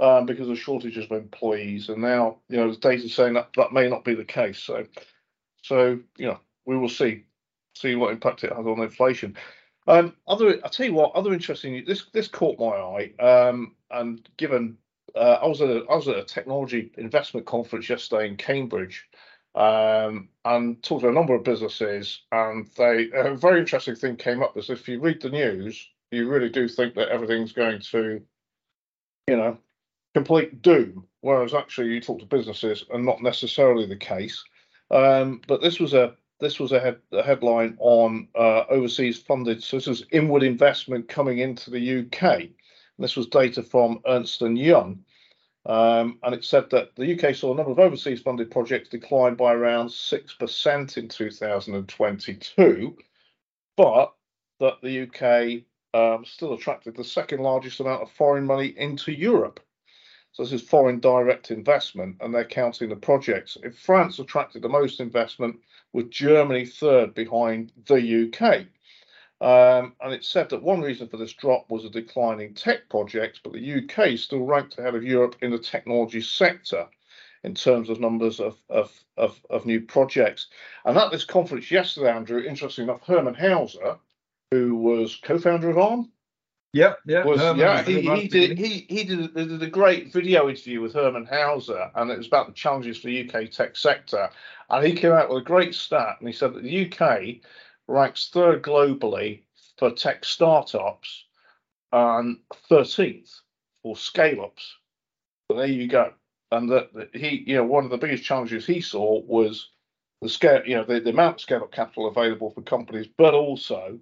um, 0.00 0.26
because 0.26 0.48
of 0.48 0.58
shortages 0.58 1.06
of 1.06 1.12
employees, 1.12 1.88
and 1.88 2.02
now 2.02 2.38
you 2.48 2.58
know 2.58 2.64
there's 2.64 2.78
data 2.78 3.08
saying 3.08 3.34
that 3.34 3.48
that 3.56 3.72
may 3.72 3.88
not 3.88 4.04
be 4.04 4.14
the 4.14 4.24
case. 4.24 4.58
So, 4.58 4.84
so 5.62 6.00
you 6.18 6.26
know, 6.26 6.40
we 6.66 6.76
will 6.76 6.88
see 6.88 7.24
see 7.74 7.94
what 7.94 8.12
impact 8.12 8.42
it 8.42 8.52
has 8.52 8.66
on 8.66 8.80
inflation. 8.80 9.36
Um, 9.86 10.14
other, 10.26 10.58
I 10.64 10.68
tell 10.68 10.86
you 10.86 10.94
what, 10.94 11.14
other 11.14 11.32
interesting. 11.32 11.84
This 11.86 12.06
this 12.12 12.28
caught 12.28 12.58
my 12.58 12.66
eye. 12.66 13.12
Um, 13.22 13.76
and 13.92 14.28
given 14.36 14.76
uh, 15.14 15.38
I 15.40 15.46
was 15.46 15.62
at 15.62 15.70
a, 15.70 15.84
I 15.88 15.94
was 15.94 16.08
at 16.08 16.16
a 16.16 16.24
technology 16.24 16.90
investment 16.98 17.46
conference 17.46 17.88
yesterday 17.88 18.26
in 18.26 18.36
Cambridge, 18.36 19.08
um, 19.58 20.28
and 20.44 20.80
talked 20.84 21.02
to 21.02 21.08
a 21.08 21.12
number 21.12 21.34
of 21.34 21.42
businesses, 21.42 22.22
and 22.30 22.68
they 22.76 23.10
a 23.12 23.34
very 23.34 23.58
interesting 23.58 23.96
thing 23.96 24.16
came 24.16 24.42
up. 24.42 24.56
Is 24.56 24.70
if 24.70 24.88
you 24.88 25.00
read 25.00 25.20
the 25.20 25.30
news, 25.30 25.84
you 26.12 26.28
really 26.28 26.48
do 26.48 26.68
think 26.68 26.94
that 26.94 27.08
everything's 27.08 27.52
going 27.52 27.80
to, 27.90 28.22
you 29.26 29.36
know, 29.36 29.58
complete 30.14 30.62
doom. 30.62 31.04
Whereas 31.22 31.54
actually, 31.54 31.88
you 31.88 32.00
talk 32.00 32.20
to 32.20 32.26
businesses, 32.26 32.84
and 32.92 33.04
not 33.04 33.20
necessarily 33.20 33.84
the 33.84 33.96
case. 33.96 34.42
Um, 34.92 35.40
but 35.48 35.60
this 35.60 35.80
was 35.80 35.92
a 35.92 36.14
this 36.40 36.60
was 36.60 36.70
a, 36.70 36.78
head, 36.78 36.98
a 37.12 37.22
headline 37.24 37.76
on 37.80 38.28
uh, 38.36 38.62
overseas 38.70 39.18
funded. 39.18 39.60
So 39.62 39.76
this 39.76 39.88
is 39.88 40.04
inward 40.12 40.44
investment 40.44 41.08
coming 41.08 41.38
into 41.38 41.70
the 41.70 41.98
UK. 42.00 42.22
And 42.22 42.50
this 42.98 43.16
was 43.16 43.26
data 43.26 43.62
from 43.62 44.00
Ernst 44.06 44.42
and 44.42 44.56
Young, 44.56 45.04
um, 45.66 46.18
and 46.22 46.34
it 46.34 46.44
said 46.44 46.70
that 46.70 46.94
the 46.96 47.14
UK 47.14 47.34
saw 47.34 47.52
a 47.52 47.56
number 47.56 47.72
of 47.72 47.78
overseas 47.78 48.20
funded 48.20 48.50
projects 48.50 48.88
decline 48.88 49.34
by 49.34 49.52
around 49.52 49.90
six 49.90 50.34
percent 50.34 50.96
in 50.96 51.08
2022, 51.08 52.96
but 53.76 54.12
that 54.60 54.74
the 54.82 55.02
UK 55.02 55.62
um, 55.94 56.24
still 56.24 56.54
attracted 56.54 56.96
the 56.96 57.04
second 57.04 57.40
largest 57.40 57.80
amount 57.80 58.02
of 58.02 58.10
foreign 58.12 58.44
money 58.44 58.74
into 58.76 59.12
Europe. 59.12 59.60
So 60.32 60.42
this 60.42 60.52
is 60.52 60.62
foreign 60.62 61.00
direct 61.00 61.50
investment, 61.50 62.16
and 62.20 62.34
they're 62.34 62.44
counting 62.44 62.88
the 62.88 62.96
projects. 62.96 63.56
If 63.62 63.78
France 63.78 64.18
attracted 64.18 64.62
the 64.62 64.68
most 64.68 65.00
investment, 65.00 65.56
with 65.92 66.10
Germany 66.10 66.66
third 66.66 67.14
behind 67.14 67.72
the 67.86 68.28
UK. 68.28 68.66
Um, 69.40 69.94
and 70.00 70.12
it 70.12 70.24
said 70.24 70.48
that 70.50 70.62
one 70.62 70.80
reason 70.80 71.08
for 71.08 71.16
this 71.16 71.32
drop 71.32 71.70
was 71.70 71.84
a 71.84 71.90
decline 71.90 72.40
in 72.40 72.54
tech 72.54 72.88
projects, 72.88 73.40
but 73.42 73.52
the 73.52 73.74
UK 73.74 74.18
still 74.18 74.44
ranked 74.44 74.78
ahead 74.78 74.96
of 74.96 75.04
Europe 75.04 75.36
in 75.42 75.52
the 75.52 75.58
technology 75.58 76.20
sector 76.20 76.86
in 77.44 77.54
terms 77.54 77.88
of 77.88 78.00
numbers 78.00 78.40
of, 78.40 78.56
of, 78.68 78.92
of, 79.16 79.40
of 79.48 79.64
new 79.64 79.80
projects. 79.80 80.48
And 80.84 80.98
at 80.98 81.12
this 81.12 81.24
conference 81.24 81.70
yesterday, 81.70 82.10
Andrew, 82.10 82.42
interesting 82.42 82.84
enough, 82.84 83.06
Hermann 83.06 83.34
Hauser, 83.34 83.98
who 84.50 84.74
was 84.74 85.20
co-founder 85.22 85.70
of 85.70 85.78
ARM, 85.78 86.10
Yep, 86.74 86.98
yeah. 87.06 87.24
was 87.24 87.40
Herman 87.40 87.60
yeah 87.60 87.82
he, 87.82 88.02
he 88.02 88.28
did 88.28 88.58
he 88.58 88.86
he 88.90 89.02
did, 89.02 89.34
did 89.34 89.62
a 89.62 89.70
great 89.70 90.12
video 90.12 90.50
interview 90.50 90.82
with 90.82 90.92
Hermann 90.92 91.24
Hauser 91.24 91.90
and 91.94 92.10
it 92.10 92.18
was 92.18 92.26
about 92.26 92.46
the 92.46 92.52
challenges 92.52 92.98
for 92.98 93.06
the 93.06 93.26
UK 93.26 93.50
tech 93.50 93.74
sector 93.74 94.28
and 94.68 94.86
he 94.86 94.92
came 94.92 95.12
out 95.12 95.30
with 95.30 95.38
a 95.38 95.46
great 95.46 95.74
stat 95.74 96.16
and 96.18 96.28
he 96.28 96.34
said 96.34 96.52
that 96.52 96.62
the 96.62 96.92
UK 96.92 97.36
ranks 97.88 98.30
third 98.32 98.62
globally 98.62 99.42
for 99.78 99.90
tech 99.90 100.24
startups 100.24 101.24
and 101.92 102.38
13th 102.70 103.40
for 103.82 103.96
scale 103.96 104.42
ups 104.42 104.76
so 105.50 105.56
there 105.56 105.66
you 105.66 105.88
go 105.88 106.12
and 106.52 106.70
that, 106.70 106.90
he 107.14 107.44
you 107.46 107.56
know 107.56 107.64
one 107.64 107.84
of 107.84 107.90
the 107.90 107.98
biggest 107.98 108.24
challenges 108.24 108.66
he 108.66 108.80
saw 108.80 109.20
was 109.22 109.70
the 110.20 110.28
scale 110.28 110.62
you 110.66 110.76
know 110.76 110.84
the, 110.84 111.00
the 111.00 111.10
amount 111.10 111.36
of 111.36 111.40
scale 111.40 111.62
up 111.62 111.72
capital 111.72 112.08
available 112.08 112.50
for 112.50 112.62
companies 112.62 113.06
but 113.16 113.34
also 113.34 113.98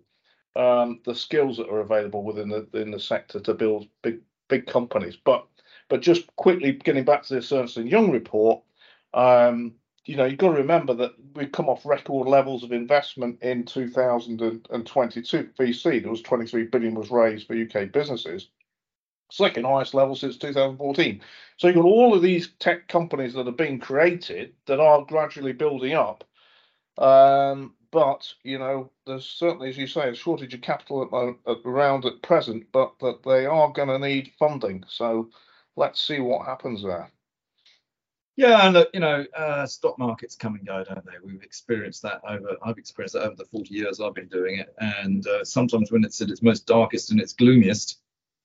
um, 0.56 1.00
the 1.04 1.14
skills 1.14 1.58
that 1.58 1.68
are 1.68 1.80
available 1.80 2.22
within 2.22 2.48
the 2.48 2.66
in 2.72 2.90
the 2.90 2.98
sector 2.98 3.38
to 3.40 3.54
build 3.54 3.86
big 4.02 4.20
big 4.48 4.66
companies. 4.66 5.16
But 5.16 5.46
but 5.88 6.00
just 6.00 6.26
quickly 6.36 6.72
getting 6.72 7.04
back 7.04 7.24
to 7.24 7.34
this 7.34 7.52
Ernst 7.52 7.76
and 7.76 7.88
Young 7.88 8.10
report, 8.10 8.62
um, 9.14 9.74
you 10.06 10.16
know 10.16 10.24
you've 10.24 10.38
got 10.38 10.52
to 10.52 10.58
remember 10.58 10.94
that 10.94 11.12
we've 11.34 11.52
come 11.52 11.68
off 11.68 11.84
record 11.84 12.28
levels 12.28 12.62
of 12.62 12.72
investment 12.72 13.42
in 13.42 13.64
2022 13.64 15.50
VC. 15.58 16.02
There 16.02 16.10
was 16.10 16.22
23 16.22 16.64
billion 16.64 16.94
was 16.94 17.10
raised 17.10 17.46
for 17.46 17.54
UK 17.54 17.92
businesses, 17.92 18.48
second 19.30 19.66
highest 19.66 19.94
level 19.94 20.14
since 20.14 20.38
2014. 20.38 21.20
So 21.56 21.66
you've 21.66 21.76
got 21.76 21.84
all 21.84 22.14
of 22.14 22.22
these 22.22 22.50
tech 22.58 22.88
companies 22.88 23.34
that 23.34 23.48
are 23.48 23.52
being 23.52 23.80
created 23.80 24.54
that 24.66 24.80
are 24.80 25.04
gradually 25.04 25.52
building 25.52 25.94
up. 25.94 26.24
Um, 26.98 27.74
but 27.90 28.32
you 28.42 28.58
know, 28.58 28.90
there's 29.06 29.26
certainly, 29.26 29.68
as 29.70 29.78
you 29.78 29.86
say, 29.86 30.08
a 30.08 30.14
shortage 30.14 30.54
of 30.54 30.60
capital 30.60 31.02
at, 31.02 31.50
at, 31.50 31.58
around 31.64 32.04
at 32.04 32.22
present, 32.22 32.66
but 32.72 32.92
that 33.00 33.22
they 33.24 33.46
are 33.46 33.72
going 33.72 33.88
to 33.88 33.98
need 33.98 34.32
funding. 34.38 34.84
So 34.88 35.30
let's 35.76 36.00
see 36.00 36.20
what 36.20 36.46
happens 36.46 36.82
there. 36.82 37.10
Yeah, 38.36 38.66
and 38.66 38.74
look, 38.74 38.90
you 38.92 39.00
know, 39.00 39.24
uh, 39.34 39.64
stock 39.64 39.98
markets 39.98 40.36
come 40.36 40.56
and 40.56 40.66
go, 40.66 40.84
don't 40.84 41.04
they? 41.06 41.12
We've 41.24 41.42
experienced 41.42 42.02
that 42.02 42.20
over. 42.28 42.54
I've 42.62 42.76
experienced 42.76 43.14
that 43.14 43.22
over 43.22 43.34
the 43.34 43.46
40 43.46 43.74
years 43.74 43.98
I've 43.98 44.14
been 44.14 44.28
doing 44.28 44.58
it, 44.58 44.74
and 44.78 45.26
uh, 45.26 45.42
sometimes 45.42 45.90
when 45.90 46.04
it's 46.04 46.20
at 46.20 46.28
its 46.28 46.42
most 46.42 46.66
darkest 46.66 47.10
and 47.10 47.18
its 47.18 47.32
gloomiest, 47.32 47.98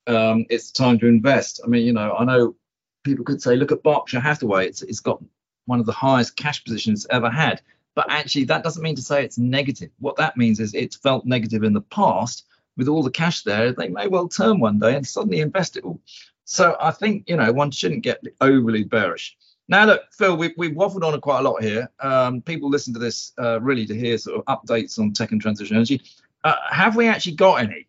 um, 0.08 0.46
it's 0.50 0.72
time 0.72 0.98
to 1.00 1.08
invest. 1.08 1.60
I 1.64 1.68
mean, 1.68 1.86
you 1.86 1.92
know, 1.92 2.16
I 2.18 2.24
know 2.24 2.56
people 3.04 3.26
could 3.26 3.42
say, 3.42 3.58
look 3.58 3.74
at 3.74 3.84
Berkshire 3.84 4.22
Hathaway. 4.22 4.68
It's 4.68 4.82
it's 4.82 5.02
got 5.02 5.22
one 5.66 5.82
of 5.82 5.86
the 5.86 5.92
highest 5.92 6.38
cash 6.38 6.64
positions 6.64 7.06
ever 7.10 7.30
had, 7.30 7.62
but 7.94 8.10
actually 8.10 8.46
that 8.46 8.64
doesn't 8.64 8.84
mean 8.84 8.96
to 8.96 9.02
say 9.02 9.26
it's 9.26 9.38
negative. 9.38 9.92
What 10.00 10.16
that 10.16 10.38
means 10.38 10.62
is 10.62 10.74
it's 10.74 10.96
felt 10.96 11.26
negative 11.26 11.64
in 11.64 11.74
the 11.74 11.82
past. 11.82 12.46
With 12.78 12.88
all 12.88 13.04
the 13.04 13.12
cash 13.12 13.44
there, 13.44 13.74
they 13.74 13.90
may 13.90 14.08
well 14.08 14.30
turn 14.30 14.62
one 14.62 14.80
day 14.80 14.96
and 14.96 15.06
suddenly 15.06 15.42
invest 15.42 15.76
it 15.76 15.84
all. 15.84 16.00
So 16.46 16.78
I 16.80 16.92
think 16.92 17.28
you 17.28 17.36
know 17.36 17.52
one 17.52 17.72
shouldn't 17.72 18.04
get 18.04 18.24
overly 18.40 18.86
bearish. 18.86 19.38
Now 19.72 19.86
look, 19.86 20.02
Phil, 20.12 20.36
we, 20.36 20.54
we've 20.58 20.74
waffled 20.74 21.02
on 21.02 21.20
quite 21.22 21.40
a 21.40 21.50
lot 21.50 21.64
here. 21.64 21.90
Um, 22.02 22.42
people 22.42 22.70
listen 22.70 22.94
to 22.94 23.00
this 23.00 23.32
uh, 23.40 23.62
really 23.62 23.86
to 23.86 23.96
hear 23.96 24.18
sort 24.18 24.44
of 24.46 24.46
updates 24.46 25.00
on 25.00 25.14
tech 25.14 25.32
and 25.32 25.42
transition 25.42 25.78
energy. 25.78 26.02
Uh, 26.44 26.56
have 26.70 26.98
we 26.98 27.08
actually 27.08 27.36
got 27.36 27.62
any? 27.62 27.88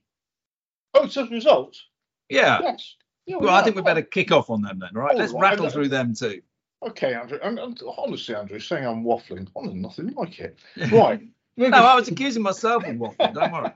Oh, 0.95 1.05
it's 1.05 1.15
just 1.15 1.33
results. 1.33 1.85
Yeah. 2.29 2.61
Yes. 2.63 2.95
Yeah, 3.27 3.39
Well, 3.39 3.55
I 3.55 3.63
think 3.63 3.75
we 3.75 3.83
better 3.83 4.03
kick 4.03 4.31
off 4.31 4.49
on 4.49 4.63
them 4.63 4.79
then, 4.79 4.91
right? 4.95 5.13
All 5.13 5.19
Let's 5.19 5.33
right, 5.33 5.51
rattle 5.51 5.71
through 5.71 5.89
them 5.89 6.15
too. 6.15 6.41
Okay, 6.85 7.15
Andrew. 7.15 7.39
And, 7.43 7.59
and 7.59 7.81
honestly, 7.99 8.37
Andrew, 8.37 8.61
saying 8.61 8.87
I'm 8.87 9.03
waffling, 9.03 9.49
honestly, 9.57 9.79
nothing 9.81 10.15
like 10.15 10.39
it. 10.39 10.59
Right. 10.93 11.21
No, 11.57 11.69
I 11.69 11.95
was 11.95 12.09
accusing 12.09 12.43
myself 12.43 12.85
of 12.85 12.97
waffling. 12.97 13.35
Don't 13.35 13.53
worry. 13.53 13.71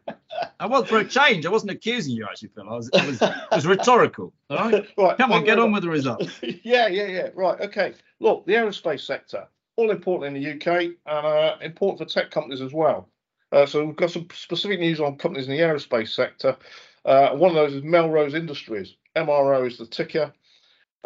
I 0.58 0.66
was 0.66 0.88
for 0.88 0.98
a 0.98 1.04
change. 1.04 1.44
I 1.44 1.50
wasn't 1.50 1.72
accusing 1.72 2.14
you, 2.14 2.24
actually, 2.24 2.48
Phil. 2.48 2.68
I 2.68 2.74
was, 2.74 2.90
it 2.92 3.06
was, 3.06 3.22
it 3.22 3.34
was 3.52 3.66
rhetorical. 3.66 4.32
All 4.48 4.70
right. 4.70 4.86
right. 4.98 5.18
Come 5.18 5.32
on, 5.32 5.44
get 5.44 5.58
on 5.58 5.72
with 5.72 5.82
the 5.82 5.90
results. 5.90 6.32
yeah, 6.42 6.86
yeah, 6.88 7.06
yeah. 7.06 7.28
Right. 7.34 7.60
Okay. 7.60 7.94
Look, 8.20 8.46
the 8.46 8.54
aerospace 8.54 9.00
sector, 9.00 9.46
all 9.76 9.90
important 9.90 10.36
in 10.36 10.42
the 10.42 10.52
UK 10.52 10.92
and 11.06 11.26
uh, 11.26 11.56
important 11.60 11.98
for 11.98 12.12
tech 12.12 12.30
companies 12.30 12.62
as 12.62 12.72
well. 12.72 13.08
Uh, 13.52 13.66
so 13.66 13.84
we've 13.84 13.96
got 13.96 14.10
some 14.10 14.26
specific 14.32 14.80
news 14.80 15.00
on 15.00 15.16
companies 15.16 15.46
in 15.46 15.52
the 15.52 15.62
aerospace 15.62 16.08
sector. 16.08 16.56
Uh, 17.04 17.30
one 17.36 17.50
of 17.50 17.54
those 17.54 17.74
is 17.74 17.82
Melrose 17.82 18.34
Industries. 18.34 18.96
MRO 19.16 19.66
is 19.66 19.78
the 19.78 19.86
ticker. 19.86 20.32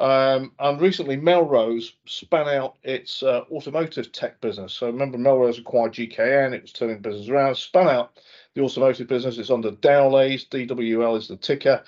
Um, 0.00 0.52
and 0.58 0.80
recently, 0.80 1.16
Melrose 1.16 1.92
span 2.06 2.48
out 2.48 2.76
its 2.82 3.22
uh, 3.22 3.42
automotive 3.52 4.10
tech 4.12 4.40
business. 4.40 4.72
So 4.72 4.86
remember, 4.86 5.18
Melrose 5.18 5.58
acquired 5.58 5.92
GKN. 5.92 6.54
It 6.54 6.62
was 6.62 6.72
turning 6.72 7.00
business 7.00 7.28
around. 7.28 7.56
Span 7.56 7.86
out 7.86 8.18
the 8.54 8.62
automotive 8.62 9.08
business. 9.08 9.36
It's 9.36 9.50
under 9.50 9.72
Dowlais. 9.72 10.48
DWL 10.48 11.18
is 11.18 11.28
the 11.28 11.36
ticker. 11.36 11.84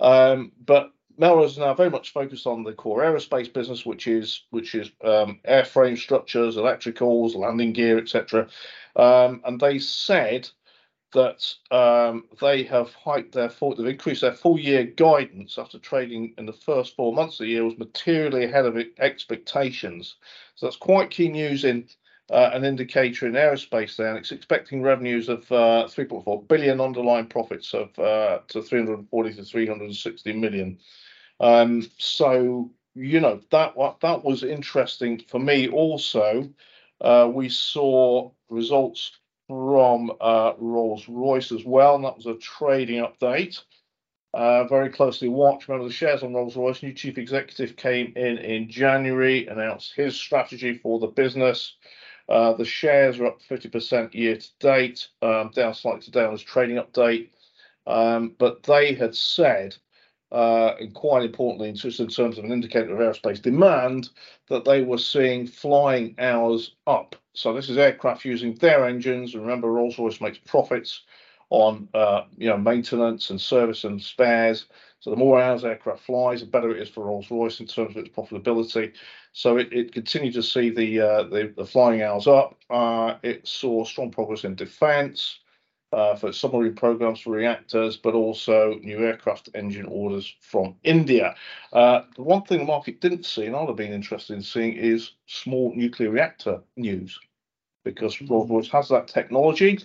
Um, 0.00 0.50
but 0.66 0.92
Melrose 1.18 1.52
is 1.52 1.58
now 1.58 1.72
very 1.72 1.90
much 1.90 2.12
focused 2.12 2.48
on 2.48 2.64
the 2.64 2.72
core 2.72 3.02
aerospace 3.02 3.52
business, 3.52 3.86
which 3.86 4.08
is 4.08 4.42
which 4.50 4.74
is 4.74 4.90
um, 5.04 5.38
airframe 5.48 5.96
structures, 5.96 6.56
electricals, 6.56 7.36
landing 7.36 7.72
gear, 7.72 7.98
etc. 7.98 8.48
Um, 8.96 9.40
and 9.44 9.60
they 9.60 9.78
said 9.78 10.50
that 11.12 11.54
um, 11.70 12.24
they 12.40 12.62
have 12.64 12.92
hiked 12.94 13.32
their 13.32 13.50
full, 13.50 13.74
they've 13.74 13.86
increased 13.86 14.22
their 14.22 14.32
full 14.32 14.58
year 14.58 14.84
guidance 14.84 15.58
after 15.58 15.78
trading 15.78 16.34
in 16.38 16.46
the 16.46 16.52
first 16.52 16.96
four 16.96 17.12
months 17.12 17.40
of 17.40 17.44
the 17.44 17.52
year 17.52 17.64
was 17.64 17.78
materially 17.78 18.44
ahead 18.44 18.66
of 18.66 18.76
expectations. 18.98 20.16
So 20.54 20.66
that's 20.66 20.76
quite 20.76 21.10
key 21.10 21.28
news 21.28 21.64
in 21.64 21.86
uh, 22.30 22.50
an 22.54 22.64
indicator 22.64 23.26
in 23.26 23.34
aerospace 23.34 23.96
there, 23.96 24.08
and 24.08 24.18
it's 24.18 24.32
expecting 24.32 24.82
revenues 24.82 25.28
of 25.28 25.40
uh, 25.52 25.86
3.4 25.88 26.48
billion, 26.48 26.80
underlying 26.80 27.26
profits 27.26 27.74
of 27.74 27.96
uh, 27.98 28.38
to 28.48 28.62
340 28.62 29.34
to 29.34 29.44
360 29.44 30.32
million. 30.32 30.78
Um, 31.40 31.90
so 31.98 32.70
you 32.94 33.20
know 33.20 33.40
that 33.50 33.74
that 34.00 34.24
was 34.24 34.44
interesting 34.44 35.22
for 35.28 35.38
me. 35.38 35.68
Also, 35.68 36.48
uh, 37.00 37.28
we 37.32 37.48
saw 37.48 38.30
results 38.48 39.18
from 39.52 40.10
uh, 40.18 40.54
Rolls 40.58 41.06
Royce 41.08 41.52
as 41.52 41.62
well, 41.62 41.94
and 41.94 42.04
that 42.04 42.16
was 42.16 42.24
a 42.24 42.36
trading 42.36 43.04
update. 43.04 43.60
Uh, 44.32 44.64
very 44.64 44.88
closely 44.88 45.28
watched. 45.28 45.68
Remember 45.68 45.86
the 45.86 45.92
shares 45.92 46.22
on 46.22 46.32
Rolls 46.32 46.56
Royce. 46.56 46.82
New 46.82 46.94
chief 46.94 47.18
executive 47.18 47.76
came 47.76 48.14
in 48.16 48.38
in 48.38 48.70
January, 48.70 49.46
announced 49.46 49.92
his 49.94 50.16
strategy 50.16 50.78
for 50.78 50.98
the 50.98 51.06
business. 51.06 51.76
Uh, 52.30 52.54
the 52.54 52.64
shares 52.64 53.20
are 53.20 53.26
up 53.26 53.40
50% 53.42 54.14
year 54.14 54.38
to 54.38 54.48
date, 54.58 55.08
um, 55.20 55.50
down 55.54 55.74
slightly 55.74 56.00
today 56.00 56.24
on 56.24 56.32
his 56.32 56.42
trading 56.42 56.76
update. 56.76 57.28
Um, 57.86 58.34
but 58.38 58.62
they 58.62 58.94
had 58.94 59.14
said, 59.14 59.76
and 60.32 60.94
quite 60.94 61.24
importantly, 61.24 61.68
in 61.68 61.76
terms 61.76 62.38
of 62.38 62.44
an 62.44 62.52
indicator 62.52 62.94
of 62.94 62.98
aerospace 62.98 63.40
demand, 63.40 64.08
that 64.48 64.64
they 64.64 64.82
were 64.82 64.98
seeing 64.98 65.46
flying 65.46 66.14
hours 66.18 66.74
up. 66.86 67.14
So 67.34 67.52
this 67.52 67.68
is 67.68 67.76
aircraft 67.76 68.24
using 68.24 68.54
their 68.54 68.86
engines. 68.86 69.34
Remember, 69.34 69.70
Rolls-Royce 69.70 70.20
makes 70.20 70.38
profits 70.38 71.02
on 71.50 71.86
uh, 71.92 72.22
you 72.38 72.48
know 72.48 72.56
maintenance 72.56 73.28
and 73.28 73.40
service 73.40 73.84
and 73.84 74.00
spares. 74.00 74.66
So 75.00 75.10
the 75.10 75.16
more 75.16 75.40
hours 75.40 75.64
aircraft 75.64 76.04
flies, 76.04 76.40
the 76.40 76.46
better 76.46 76.70
it 76.70 76.80
is 76.80 76.88
for 76.88 77.04
Rolls-Royce 77.04 77.60
in 77.60 77.66
terms 77.66 77.96
of 77.96 78.04
its 78.04 78.14
profitability. 78.16 78.92
So 79.34 79.58
it, 79.58 79.70
it 79.72 79.92
continued 79.92 80.34
to 80.34 80.42
see 80.42 80.70
the, 80.70 81.00
uh, 81.00 81.22
the 81.24 81.52
the 81.56 81.66
flying 81.66 82.02
hours 82.02 82.26
up. 82.26 82.56
Uh, 82.70 83.16
it 83.22 83.46
saw 83.46 83.84
strong 83.84 84.10
progress 84.10 84.44
in 84.44 84.54
defence 84.54 85.40
uh, 85.40 85.41
for 85.92 86.32
submarine 86.32 86.74
programs 86.74 87.20
for 87.20 87.30
reactors, 87.30 87.96
but 87.96 88.14
also 88.14 88.78
new 88.82 88.98
aircraft 88.98 89.50
engine 89.54 89.86
orders 89.86 90.34
from 90.40 90.74
India. 90.84 91.34
Uh, 91.72 92.02
the 92.16 92.22
one 92.22 92.42
thing 92.42 92.58
the 92.58 92.64
market 92.64 93.00
didn't 93.00 93.26
see, 93.26 93.46
and 93.46 93.54
I'd 93.54 93.68
have 93.68 93.76
been 93.76 93.92
interested 93.92 94.34
in 94.34 94.42
seeing, 94.42 94.74
is 94.74 95.12
small 95.26 95.72
nuclear 95.74 96.10
reactor 96.10 96.60
news, 96.76 97.18
because 97.84 98.20
Rolls-Royce 98.22 98.68
has 98.68 98.88
that 98.88 99.08
technology. 99.08 99.78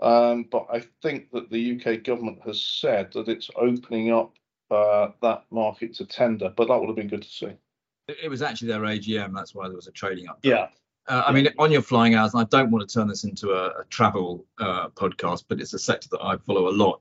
Um, 0.00 0.46
but 0.50 0.66
I 0.70 0.82
think 1.02 1.30
that 1.30 1.50
the 1.50 1.80
UK 1.80 2.02
government 2.02 2.40
has 2.44 2.60
said 2.60 3.12
that 3.12 3.28
it's 3.28 3.50
opening 3.56 4.12
up 4.12 4.34
uh, 4.70 5.08
that 5.22 5.44
market 5.50 5.94
to 5.94 6.04
tender, 6.04 6.52
but 6.54 6.68
that 6.68 6.78
would 6.78 6.88
have 6.88 6.96
been 6.96 7.08
good 7.08 7.22
to 7.22 7.28
see. 7.28 7.52
It, 8.08 8.16
it 8.24 8.28
was 8.28 8.42
actually 8.42 8.68
their 8.68 8.80
AGM. 8.80 9.34
That's 9.34 9.54
why 9.54 9.68
there 9.68 9.76
was 9.76 9.86
a 9.86 9.92
trading 9.92 10.26
update. 10.26 10.44
Yeah. 10.44 10.68
Uh, 11.06 11.22
I 11.26 11.32
mean, 11.32 11.48
on 11.58 11.70
your 11.70 11.82
flying 11.82 12.14
hours, 12.14 12.32
and 12.34 12.40
I 12.40 12.44
don't 12.44 12.70
want 12.70 12.88
to 12.88 12.92
turn 12.92 13.08
this 13.08 13.24
into 13.24 13.50
a, 13.50 13.80
a 13.80 13.84
travel 13.90 14.44
uh, 14.58 14.88
podcast, 14.90 15.44
but 15.48 15.60
it's 15.60 15.74
a 15.74 15.78
sector 15.78 16.08
that 16.12 16.22
I 16.22 16.36
follow 16.38 16.68
a 16.68 16.74
lot. 16.74 17.00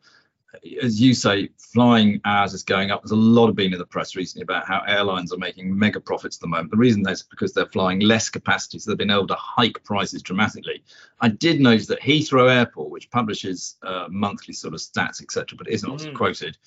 As 0.83 1.01
you 1.01 1.15
say, 1.15 1.49
flying 1.57 2.21
hours 2.25 2.53
is 2.53 2.61
going 2.61 2.91
up. 2.91 3.01
There's 3.01 3.11
a 3.11 3.15
lot 3.15 3.49
of 3.49 3.55
been 3.55 3.73
in 3.73 3.79
the 3.79 3.87
press 3.87 4.15
recently 4.15 4.43
about 4.43 4.67
how 4.67 4.83
airlines 4.87 5.33
are 5.33 5.37
making 5.37 5.75
mega 5.75 5.99
profits 5.99 6.37
at 6.37 6.41
the 6.41 6.47
moment. 6.47 6.69
The 6.69 6.77
reason 6.77 7.07
is 7.09 7.23
because 7.23 7.53
they're 7.53 7.65
flying 7.65 8.01
less 8.01 8.29
capacity, 8.29 8.77
so 8.77 8.91
they've 8.91 8.97
been 8.97 9.09
able 9.09 9.25
to 9.27 9.35
hike 9.35 9.83
prices 9.83 10.21
dramatically. 10.21 10.83
I 11.21 11.29
did 11.29 11.59
notice 11.59 11.87
that 11.87 12.01
Heathrow 12.01 12.51
Airport, 12.53 12.91
which 12.91 13.09
publishes 13.09 13.77
uh, 13.81 14.07
monthly 14.11 14.53
sort 14.53 14.75
of 14.75 14.79
stats, 14.79 15.21
etc., 15.23 15.57
but 15.57 15.69
isn't 15.69 15.89
Mm. 15.91 16.13
quoted, 16.13 16.57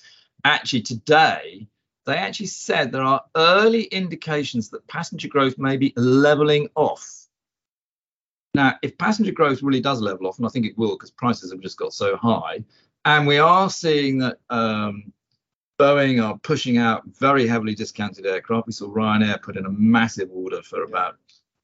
actually 0.43 0.81
today 0.81 1.67
they 2.05 2.15
actually 2.15 2.45
said 2.47 2.91
there 2.91 3.03
are 3.03 3.23
early 3.35 3.83
indications 3.83 4.69
that 4.69 4.87
passenger 4.87 5.27
growth 5.27 5.57
may 5.57 5.75
be 5.75 5.91
leveling 5.97 6.69
off. 6.75 7.26
Now, 8.57 8.73
if 8.81 8.97
passenger 8.97 9.31
growth 9.31 9.61
really 9.61 9.81
does 9.81 10.01
level 10.01 10.25
off, 10.25 10.39
and 10.39 10.47
I 10.47 10.49
think 10.49 10.65
it 10.65 10.75
will 10.79 10.95
because 10.95 11.11
prices 11.11 11.51
have 11.51 11.61
just 11.61 11.77
got 11.77 11.93
so 11.93 12.17
high, 12.17 12.63
and 13.05 13.27
we 13.27 13.37
are 13.37 13.69
seeing 13.69 14.17
that 14.17 14.39
um, 14.49 15.13
Boeing 15.77 16.23
are 16.23 16.39
pushing 16.39 16.79
out 16.79 17.03
very 17.05 17.45
heavily 17.45 17.75
discounted 17.75 18.25
aircraft. 18.25 18.65
We 18.65 18.73
saw 18.73 18.89
Ryanair 18.89 19.43
put 19.43 19.57
in 19.57 19.67
a 19.67 19.69
massive 19.69 20.31
order 20.33 20.63
for 20.63 20.81
about 20.81 21.17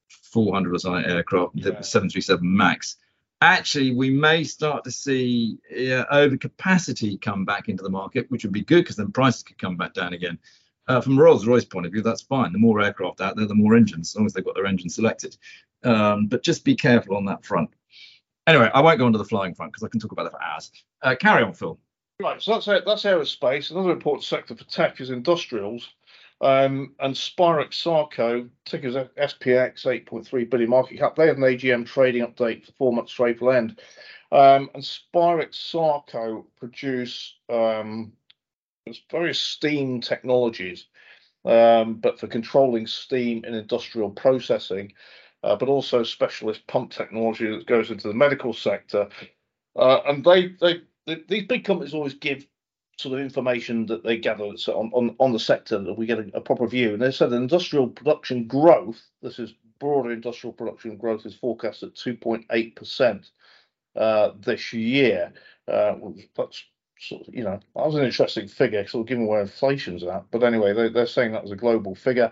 400 0.07 0.75
or 0.75 0.77
something 0.77 1.11
aircraft, 1.11 1.55
the 1.55 1.81
737 1.81 2.41
MAX. 2.43 2.97
Actually, 3.41 3.95
we 3.95 4.11
may 4.11 4.43
start 4.43 4.83
to 4.83 4.91
see 4.91 5.57
yeah, 5.71 6.05
overcapacity 6.13 7.19
come 7.19 7.43
back 7.43 7.69
into 7.69 7.81
the 7.81 7.89
market, 7.89 8.29
which 8.29 8.43
would 8.43 8.53
be 8.53 8.61
good 8.61 8.83
because 8.83 8.97
then 8.97 9.11
prices 9.11 9.41
could 9.41 9.57
come 9.57 9.77
back 9.77 9.95
down 9.95 10.13
again. 10.13 10.37
Uh, 10.87 11.01
from 11.01 11.19
Rolls 11.19 11.47
Royce 11.47 11.65
point 11.65 11.87
of 11.87 11.91
view, 11.91 12.03
that's 12.03 12.21
fine. 12.21 12.53
The 12.53 12.59
more 12.59 12.81
aircraft 12.81 13.19
out 13.19 13.35
there, 13.35 13.47
the 13.47 13.55
more 13.55 13.75
engines, 13.75 14.11
as 14.11 14.15
long 14.15 14.27
as 14.27 14.33
they've 14.33 14.45
got 14.45 14.53
their 14.53 14.67
engine 14.67 14.89
selected. 14.89 15.35
Um, 15.83 16.27
but 16.27 16.43
just 16.43 16.63
be 16.63 16.75
careful 16.75 17.15
on 17.15 17.25
that 17.25 17.45
front. 17.45 17.69
Anyway, 18.47 18.69
I 18.73 18.81
won't 18.81 18.99
go 18.99 19.05
onto 19.05 19.17
the 19.17 19.25
flying 19.25 19.53
front 19.53 19.71
because 19.71 19.83
I 19.83 19.89
can 19.89 19.99
talk 19.99 20.11
about 20.11 20.23
that 20.23 20.31
for 20.31 20.43
hours. 20.43 20.71
Uh, 21.01 21.15
carry 21.15 21.43
on, 21.43 21.53
Phil. 21.53 21.79
Right, 22.21 22.41
so 22.41 22.53
that's. 22.53 22.65
That's 22.65 23.03
aerospace. 23.03 23.71
Another 23.71 23.91
important 23.91 24.23
sector 24.23 24.55
for 24.55 24.63
tech 24.65 25.01
is 25.01 25.09
industrials. 25.09 25.89
Um, 26.41 26.93
and 26.99 27.15
Spirax 27.15 27.75
Sarco, 27.75 28.49
tickers 28.65 28.95
SPX, 28.95 29.85
8.3 29.85 30.49
billion 30.49 30.69
market 30.69 30.97
cap. 30.97 31.15
They 31.15 31.27
have 31.27 31.37
an 31.37 31.43
AGM 31.43 31.85
trading 31.85 32.25
update 32.25 32.65
for 32.65 32.73
four 32.73 32.93
months 32.93 33.13
straight 33.13 33.39
to 33.39 33.49
April 33.49 33.51
end. 33.51 33.79
Um, 34.33 34.69
and 34.73 34.83
Spirax 34.83 35.55
Sarco 35.55 36.45
produce 36.57 37.35
um, 37.49 38.11
various 39.09 39.39
steam 39.39 40.01
technologies, 40.01 40.87
um, 41.45 41.95
but 41.95 42.19
for 42.19 42.27
controlling 42.27 42.87
steam 42.87 43.45
in 43.45 43.53
industrial 43.53 44.09
processing, 44.09 44.91
uh, 45.43 45.55
but 45.55 45.69
also 45.69 46.03
specialist 46.03 46.65
pump 46.67 46.91
technology 46.91 47.47
that 47.49 47.65
goes 47.67 47.91
into 47.91 48.07
the 48.07 48.13
medical 48.13 48.53
sector. 48.53 49.07
Uh, 49.75 49.99
and 50.07 50.23
they, 50.23 50.47
they, 50.61 50.81
th 51.05 51.27
these 51.27 51.47
big 51.47 51.65
companies 51.65 51.93
always 51.93 52.13
give 52.13 52.45
sort 52.97 53.15
of 53.15 53.25
information 53.25 53.85
that 53.87 54.03
they 54.03 54.17
gather 54.17 54.43
on, 54.43 54.91
on, 54.93 55.15
on 55.19 55.33
the 55.33 55.39
sector 55.39 55.79
that 55.79 55.97
we 55.97 56.05
get 56.05 56.19
a, 56.19 56.29
a 56.35 56.41
proper 56.41 56.67
view. 56.67 56.93
And 56.93 57.01
they 57.01 57.11
said 57.11 57.33
industrial 57.33 57.87
production 57.87 58.47
growth, 58.47 59.01
this 59.21 59.39
is 59.39 59.53
broader 59.79 60.11
industrial 60.11 60.53
production 60.53 60.97
growth, 60.97 61.25
is 61.25 61.35
forecast 61.35 61.83
at 61.83 61.95
2.8% 61.95 63.29
uh, 63.95 64.31
this 64.39 64.73
year. 64.73 65.33
Uh, 65.67 65.95
that's 66.37 66.63
sort 66.99 67.27
of, 67.27 67.33
you 67.33 67.43
know, 67.43 67.59
that 67.75 67.85
was 67.85 67.95
an 67.95 68.05
interesting 68.05 68.47
figure, 68.47 68.87
sort 68.87 69.01
of 69.01 69.07
given 69.07 69.25
where 69.25 69.41
inflation's 69.41 70.03
at. 70.03 70.25
But 70.31 70.43
anyway, 70.43 70.73
they, 70.73 70.89
they're 70.89 71.07
saying 71.07 71.31
that 71.31 71.43
was 71.43 71.51
a 71.51 71.57
global 71.57 71.95
figure. 71.95 72.31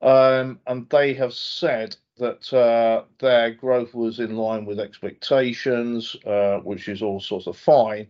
Um, 0.00 0.60
and 0.66 0.88
they 0.90 1.14
have 1.14 1.32
said 1.32 1.96
that 2.18 2.52
uh, 2.52 3.04
their 3.18 3.52
growth 3.52 3.94
was 3.94 4.20
in 4.20 4.36
line 4.36 4.64
with 4.64 4.78
expectations, 4.80 6.16
uh, 6.26 6.58
which 6.58 6.88
is 6.88 7.02
all 7.02 7.20
sorts 7.20 7.46
of 7.46 7.56
fine. 7.56 8.08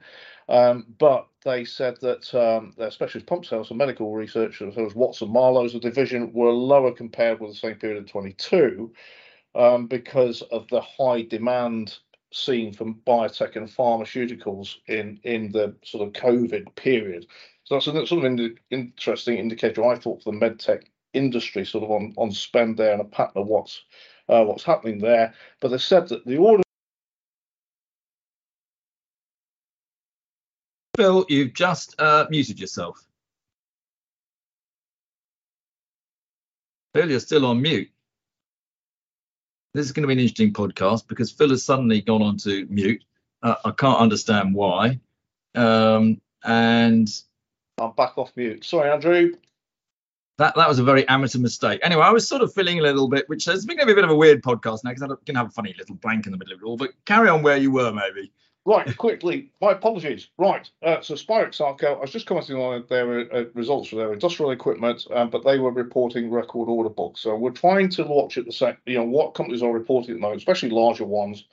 Um, 0.49 0.87
but 0.99 1.27
they 1.45 1.65
said 1.65 1.99
that 2.01 2.35
um, 2.35 2.73
their 2.77 2.91
specialist 2.91 3.27
pump 3.27 3.45
sales 3.45 3.71
and 3.71 3.79
medical 3.79 4.15
research, 4.15 4.63
as 4.63 4.77
well 4.77 4.87
as 4.87 4.95
Watson 4.95 5.31
Marlow's 5.31 5.75
division, 5.75 6.33
were 6.33 6.53
lower 6.53 6.93
compared 6.93 7.41
with 7.41 7.51
the 7.51 7.57
same 7.57 7.77
period 7.77 7.99
in 7.99 8.07
22 8.07 8.93
um, 9.55 9.87
because 9.87 10.43
of 10.43 10.67
the 10.69 10.81
high 10.81 11.23
demand 11.23 11.99
seen 12.33 12.73
from 12.73 13.01
biotech 13.07 13.57
and 13.57 13.69
pharmaceuticals 13.69 14.77
in 14.87 15.19
in 15.23 15.51
the 15.53 15.75
sort 15.83 16.07
of 16.07 16.13
COVID 16.15 16.75
period. 16.75 17.27
So 17.65 17.75
that's 17.75 17.87
a 17.87 18.07
sort 18.07 18.25
of 18.25 18.25
in, 18.25 18.59
interesting 18.71 19.39
indicator, 19.39 19.85
I 19.85 19.97
thought, 19.97 20.23
for 20.23 20.33
the 20.33 20.39
medtech 20.39 20.85
industry, 21.13 21.65
sort 21.65 21.85
of 21.85 21.91
on 21.91 22.15
on 22.17 22.31
spend 22.33 22.77
there 22.77 22.93
and 22.93 23.01
a 23.01 23.05
pattern 23.05 23.43
of 23.43 23.49
what's 23.49 23.83
uh, 24.29 24.45
what's 24.45 24.65
happening 24.65 24.99
there. 24.99 25.35
But 25.61 25.69
they 25.69 25.79
said 25.79 26.09
that 26.09 26.27
the 26.27 26.37
order. 26.37 26.63
Phil, 30.97 31.25
you've 31.29 31.55
just 31.55 31.95
uh, 32.01 32.27
muted 32.29 32.59
yourself. 32.59 33.05
Phil, 36.95 37.11
you're 37.11 37.21
still 37.21 37.47
on 37.47 37.63
mute. 37.63 37.89
This 39.75 39.87
is 39.87 39.93
going 39.93 40.03
to 40.03 40.09
be 40.09 40.15
an 40.15 40.19
interesting 40.19 40.53
podcast 40.53 41.07
because 41.07 41.31
Phil 41.31 41.51
has 41.51 41.63
suddenly 41.63 42.01
gone 42.01 42.23
on 42.23 42.37
to 42.39 42.67
mute. 42.69 43.05
Uh, 43.43 43.55
I 43.65 43.71
can't 43.71 44.01
understand 44.01 44.55
why. 44.55 44.99
Um, 45.55 46.21
and 46.43 47.09
I'm 47.79 47.93
back 47.93 48.19
off 48.19 48.33
mute. 48.35 48.65
Sorry, 48.65 48.91
Andrew. 48.91 49.35
That 50.39 50.55
that 50.55 50.69
was 50.69 50.79
a 50.79 50.85
very 50.85 51.07
amateur 51.09 51.41
mistake. 51.41 51.81
Anyway, 51.83 52.03
I 52.03 52.11
was 52.11 52.27
sort 52.29 52.43
of 52.43 52.55
feeling 52.55 52.79
a 52.79 52.83
little 52.83 53.09
bit, 53.09 53.29
which 53.29 53.47
is 53.49 53.55
has 53.55 53.67
been 53.67 53.81
a 53.81 53.87
bit 53.87 54.05
of 54.05 54.11
a 54.11 54.15
weird 54.15 54.43
podcast 54.43 54.85
now 54.85 54.91
because 54.91 55.03
I'm 55.03 55.09
going 55.09 55.19
to 55.27 55.35
have 55.35 55.49
a 55.49 55.51
funny 55.51 55.75
little 55.77 55.97
blank 55.97 56.27
in 56.27 56.33
the 56.33 56.39
middle 56.39 56.55
of 56.55 56.61
it 56.61 56.65
all. 56.65 56.77
But 56.77 56.91
carry 57.05 57.29
on 57.29 57.43
where 57.43 57.57
you 57.57 57.73
were, 57.73 57.93
maybe. 57.93 58.31
Right, 58.65 58.97
quickly, 58.99 59.51
my 59.63 59.73
apologies. 59.73 60.29
Right, 60.37 60.69
uh, 60.83 61.01
so 61.01 61.15
Spirax 61.15 61.55
Sarco, 61.55 61.95
I 61.95 62.01
was 62.01 62.11
just 62.11 62.27
commenting 62.27 62.57
on 62.57 62.85
their 62.91 63.35
uh, 63.35 63.45
results 63.55 63.89
for 63.89 63.97
their 63.97 64.13
industrial 64.13 64.51
equipment, 64.51 65.07
um, 65.11 65.31
but 65.31 65.43
they 65.43 65.59
were 65.59 65.71
reporting 65.71 66.31
record 66.31 66.69
order 66.69 66.91
books. 66.91 67.21
So 67.21 67.35
we're 67.35 67.51
trying 67.51 67.89
to 67.91 68.05
watch 68.05 68.37
at 68.37 68.45
the 68.45 68.53
same, 68.53 68.77
you 68.85 68.99
know, 68.99 69.05
what 69.05 69.33
companies 69.33 69.63
are 69.63 69.73
reporting 69.73 70.11
at 70.11 70.15
the 70.17 70.21
moment, 70.21 70.43
especially 70.43 70.69
larger 70.69 71.07
ones, 71.07 71.47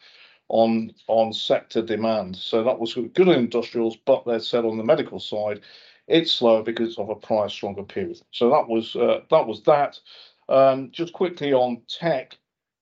on 0.49 0.91
on 1.07 1.31
sector 1.31 1.81
demand. 1.81 2.35
So 2.35 2.63
that 2.63 2.77
was 2.77 2.93
good 2.93 3.17
in 3.17 3.29
industrials, 3.29 3.95
but 3.95 4.25
they're 4.25 4.39
said 4.39 4.65
on 4.65 4.77
the 4.77 4.83
medical 4.83 5.19
side, 5.19 5.61
it's 6.07 6.31
slower 6.31 6.63
because 6.63 6.97
of 6.97 7.09
a 7.09 7.15
prior 7.15 7.49
stronger 7.49 7.83
period. 7.83 8.21
So 8.31 8.49
that 8.49 8.67
was 8.67 8.95
uh, 8.95 9.21
that 9.29 9.47
was 9.47 9.63
that. 9.63 9.99
Um, 10.47 10.91
just 10.91 11.13
quickly 11.13 11.53
on 11.53 11.81
tech, 11.87 12.37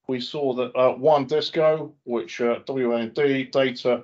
we 0.07 0.19
saw 0.19 0.53
that 0.55 0.75
uh, 0.75 0.95
WANdisco, 0.95 1.93
which 2.03 2.41
uh, 2.41 2.59
WAND 2.67 3.13
data 3.13 4.03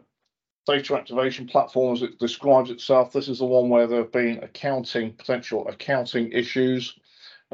data 0.65 0.95
activation 0.95 1.47
platform 1.47 1.95
as 1.95 2.01
it 2.01 2.19
describes 2.19 2.69
itself. 2.69 3.11
This 3.11 3.27
is 3.27 3.39
the 3.39 3.45
one 3.45 3.69
where 3.69 3.87
there 3.87 3.99
have 3.99 4.11
been 4.11 4.43
accounting 4.43 5.13
potential 5.13 5.67
accounting 5.67 6.31
issues. 6.31 6.97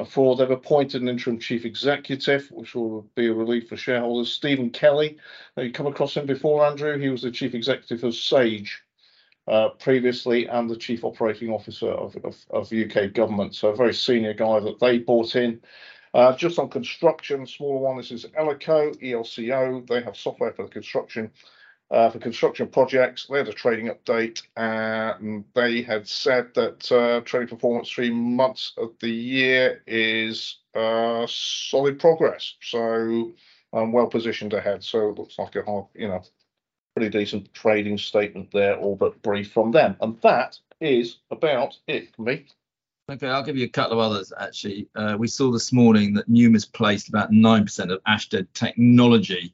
For 0.08 0.36
they've 0.36 0.52
appointed 0.52 1.02
an 1.02 1.08
interim 1.08 1.40
chief 1.40 1.64
executive, 1.64 2.52
which 2.52 2.76
will 2.76 3.10
be 3.16 3.28
a 3.28 3.34
relief 3.34 3.70
for 3.70 3.78
shareholders. 3.78 4.30
Stephen 4.30 4.70
Kelly, 4.70 5.18
you 5.56 5.72
come 5.72 5.88
across 5.88 6.18
him 6.18 6.26
before, 6.26 6.66
Andrew? 6.66 7.00
He 7.00 7.08
was 7.08 7.22
the 7.22 7.32
chief 7.32 7.56
executive 7.56 8.04
of 8.04 8.14
Sage 8.14 8.84
uh, 9.48 9.70
previously 9.70 10.48
and 10.48 10.70
the 10.70 10.75
chief 10.75 11.04
operating 11.04 11.52
officer 11.52 11.90
of, 11.90 12.16
of, 12.24 12.36
of 12.50 12.74
UK 12.74 13.14
government. 13.14 13.56
So 13.56 13.70
a 13.70 13.75
very 13.75 13.94
senior 13.94 14.34
guy 14.34 14.60
that 14.60 14.80
they 14.80 15.00
brought 15.00 15.36
in. 15.36 15.62
Uh, 16.14 16.36
just 16.36 16.58
on 16.58 16.70
construction, 16.70 17.46
smaller 17.46 17.80
one, 17.80 17.98
this 17.98 18.12
is 18.12 18.25
Elco, 18.40 18.96
ELCO. 19.04 19.86
They 19.88 20.02
have 20.02 20.16
software 20.16 20.54
for 20.54 20.64
the 20.64 20.72
construction 20.72 21.30
uh, 21.92 22.10
for 22.10 22.20
construction 22.20 22.68
projects. 22.68 23.28
They 23.28 23.38
had 23.38 23.48
a 23.48 23.54
trading 23.54 23.90
update 23.90 24.42
and 24.56 25.46
they 25.54 25.82
had 25.82 26.08
said 26.08 26.54
that 26.56 26.92
uh, 26.92 27.22
trading 27.22 27.50
performance 27.50 27.90
three 27.90 28.10
months 28.10 28.74
of 28.78 28.94
the 29.00 29.12
year 29.12 29.84
is 29.86 30.58
uh, 30.74 31.27
solid 31.29 32.00
progress. 32.00 32.55
So 32.62 33.34
I'm 33.74 33.92
well 33.92 34.08
positioned 34.08 34.53
ahead. 34.53 34.84
So 34.84 35.10
it 35.10 35.20
looks 35.20 35.38
like 35.38 35.55
a 35.55 35.64
you 35.94 36.08
know 36.08 36.22
pretty 36.96 37.10
decent 37.10 37.53
trading 37.53 37.98
statement 37.98 38.50
there, 38.51 38.77
all 38.77 38.96
but 38.96 39.22
brief 39.22 39.51
from 39.51 39.72
them. 39.72 39.98
And 40.00 40.20
that 40.22 40.58
is 40.79 41.18
about 41.29 41.77
it 41.88 42.16
for 42.16 42.22
me. 42.22 42.46
Okay, 43.12 43.27
I'll 43.27 43.44
give 43.44 43.58
you 43.58 43.66
a 43.66 43.70
couple 43.70 44.00
of 44.00 44.12
others 44.12 44.34
actually. 44.40 44.88
Uh, 44.96 45.16
we 45.20 45.27
saw 45.27 45.51
this 45.51 45.72
morning 45.72 46.14
that 46.16 46.29
Numis 46.29 46.72
placed 46.72 47.10
about 47.10 47.31
9% 47.31 47.92
of 47.92 48.03
Ashtead 48.05 48.48
Technology 48.53 49.53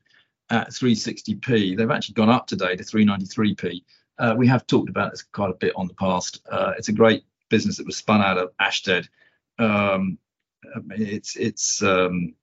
at 0.49 0.69
360p. 0.69 1.75
They've 1.75 1.91
actually 1.91 2.13
gone 2.13 2.29
up 2.29 2.47
today 2.47 2.75
to 2.75 2.83
393p. 2.83 3.83
Uh, 4.19 4.35
we 4.37 4.47
have 4.47 4.67
talked 4.67 4.89
about 4.89 5.11
this 5.11 5.23
quite 5.23 5.49
a 5.49 5.55
bit 5.55 5.73
on 5.75 5.87
the 5.87 5.95
past. 5.95 6.41
Uh, 6.49 6.73
it's 6.77 6.89
a 6.89 6.93
great 6.93 7.23
business 7.49 7.77
that 7.77 7.85
was 7.85 7.97
spun 7.97 8.21
out 8.21 8.37
of 8.37 8.55
Ashtead. 8.57 9.07
Um, 9.57 10.17
it's 10.91 11.35
it's 11.35 11.81
um, 11.81 12.35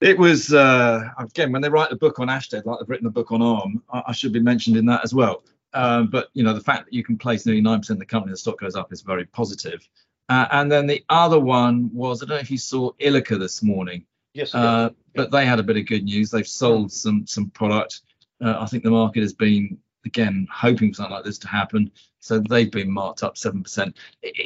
it 0.00 0.18
was 0.18 0.52
uh, 0.52 1.08
again 1.18 1.52
when 1.52 1.62
they 1.62 1.68
write 1.68 1.92
a 1.92 1.96
book 1.96 2.18
on 2.18 2.28
Ashtead, 2.28 2.66
like 2.66 2.78
they've 2.78 2.88
written 2.88 3.06
a 3.06 3.10
book 3.10 3.32
on 3.32 3.42
ARM, 3.42 3.82
I, 3.92 4.02
I 4.08 4.12
should 4.12 4.32
be 4.32 4.40
mentioned 4.40 4.76
in 4.76 4.86
that 4.86 5.02
as 5.04 5.14
well. 5.14 5.42
Um, 5.72 6.08
but 6.08 6.28
you 6.32 6.42
know 6.42 6.54
the 6.54 6.60
fact 6.60 6.86
that 6.86 6.92
you 6.92 7.04
can 7.04 7.18
place 7.18 7.46
nearly 7.46 7.60
nine 7.60 7.80
percent 7.80 7.96
of 7.96 8.00
the 8.00 8.06
company, 8.06 8.32
the 8.32 8.38
stock 8.38 8.60
goes 8.60 8.76
up 8.76 8.92
is 8.92 9.02
very 9.02 9.24
positive. 9.26 9.86
Uh, 10.28 10.46
and 10.50 10.70
then 10.70 10.86
the 10.86 11.04
other 11.08 11.38
one 11.38 11.90
was 11.92 12.22
I 12.22 12.26
don't 12.26 12.36
know 12.36 12.40
if 12.40 12.50
you 12.50 12.58
saw 12.58 12.90
Ilika 13.00 13.38
this 13.38 13.62
morning. 13.62 14.04
Yes. 14.34 14.54
Uh, 14.54 14.90
but 15.14 15.30
they 15.30 15.46
had 15.46 15.58
a 15.58 15.62
bit 15.62 15.78
of 15.78 15.86
good 15.86 16.04
news. 16.04 16.30
They've 16.30 16.46
sold 16.46 16.92
some 16.92 17.26
some 17.26 17.50
product. 17.50 18.02
Uh, 18.44 18.56
I 18.60 18.66
think 18.66 18.84
the 18.84 18.90
market 18.90 19.22
has 19.22 19.32
been 19.32 19.78
again 20.06 20.46
hoping 20.52 20.90
for 20.90 20.96
something 20.96 21.14
like 21.14 21.24
this 21.24 21.38
to 21.38 21.48
happen. 21.48 21.90
So 22.20 22.38
they've 22.38 22.70
been 22.70 22.90
marked 22.90 23.22
up 23.22 23.36
seven 23.36 23.62
percent. 23.62 23.96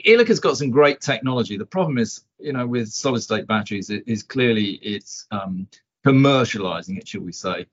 Ilika's 0.07 0.41
got 0.41 0.57
some 0.57 0.71
great 0.71 1.01
technology. 1.01 1.57
The 1.57 1.67
problem 1.67 1.99
is, 1.99 2.25
you 2.39 2.53
know, 2.53 2.67
with 2.67 2.89
solid 2.89 3.23
state 3.23 3.47
batteries, 3.47 3.91
it 3.91 4.05
is 4.07 4.23
clearly 4.23 4.73
it's 4.83 5.27
um, 5.31 5.67
commercializing 6.05 6.99
it, 6.99 7.09
shall 7.09 7.23
we 7.23 7.33
say. 7.33 7.67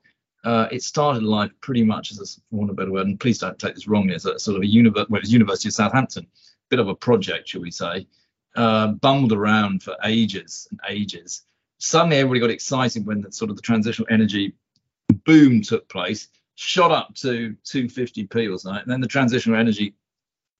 Uh, 0.44 0.68
it 0.70 0.82
started 0.82 1.22
life 1.22 1.50
pretty 1.60 1.82
much 1.82 2.12
as 2.12 2.20
a, 2.20 2.56
want 2.56 2.70
a 2.70 2.74
better 2.74 2.92
word, 2.92 3.06
and 3.06 3.18
please 3.18 3.38
don't 3.38 3.58
take 3.58 3.74
this 3.74 3.88
wrongly, 3.88 4.14
as 4.14 4.24
a 4.24 4.38
sort 4.38 4.56
of 4.56 4.62
a 4.62 4.66
univer- 4.66 5.08
well, 5.10 5.20
University 5.24 5.68
of 5.68 5.74
Southampton, 5.74 6.26
bit 6.70 6.78
of 6.78 6.88
a 6.88 6.94
project, 6.94 7.48
shall 7.48 7.60
we 7.60 7.72
say, 7.72 8.06
uh, 8.54 8.88
bumbled 8.92 9.32
around 9.32 9.82
for 9.82 9.96
ages 10.04 10.68
and 10.70 10.80
ages 10.88 11.42
suddenly 11.78 12.16
everybody 12.16 12.40
got 12.40 12.50
excited 12.50 13.06
when 13.06 13.22
the 13.22 13.32
sort 13.32 13.50
of 13.50 13.56
the 13.56 13.62
transitional 13.62 14.08
energy 14.10 14.54
boom 15.24 15.62
took 15.62 15.88
place, 15.88 16.28
shot 16.58 16.90
up 16.90 17.14
to 17.14 17.54
250p 17.64 18.52
or 18.52 18.58
something, 18.58 18.82
and 18.82 18.90
then 18.90 19.00
the 19.00 19.06
transitional 19.06 19.60
energy 19.60 19.94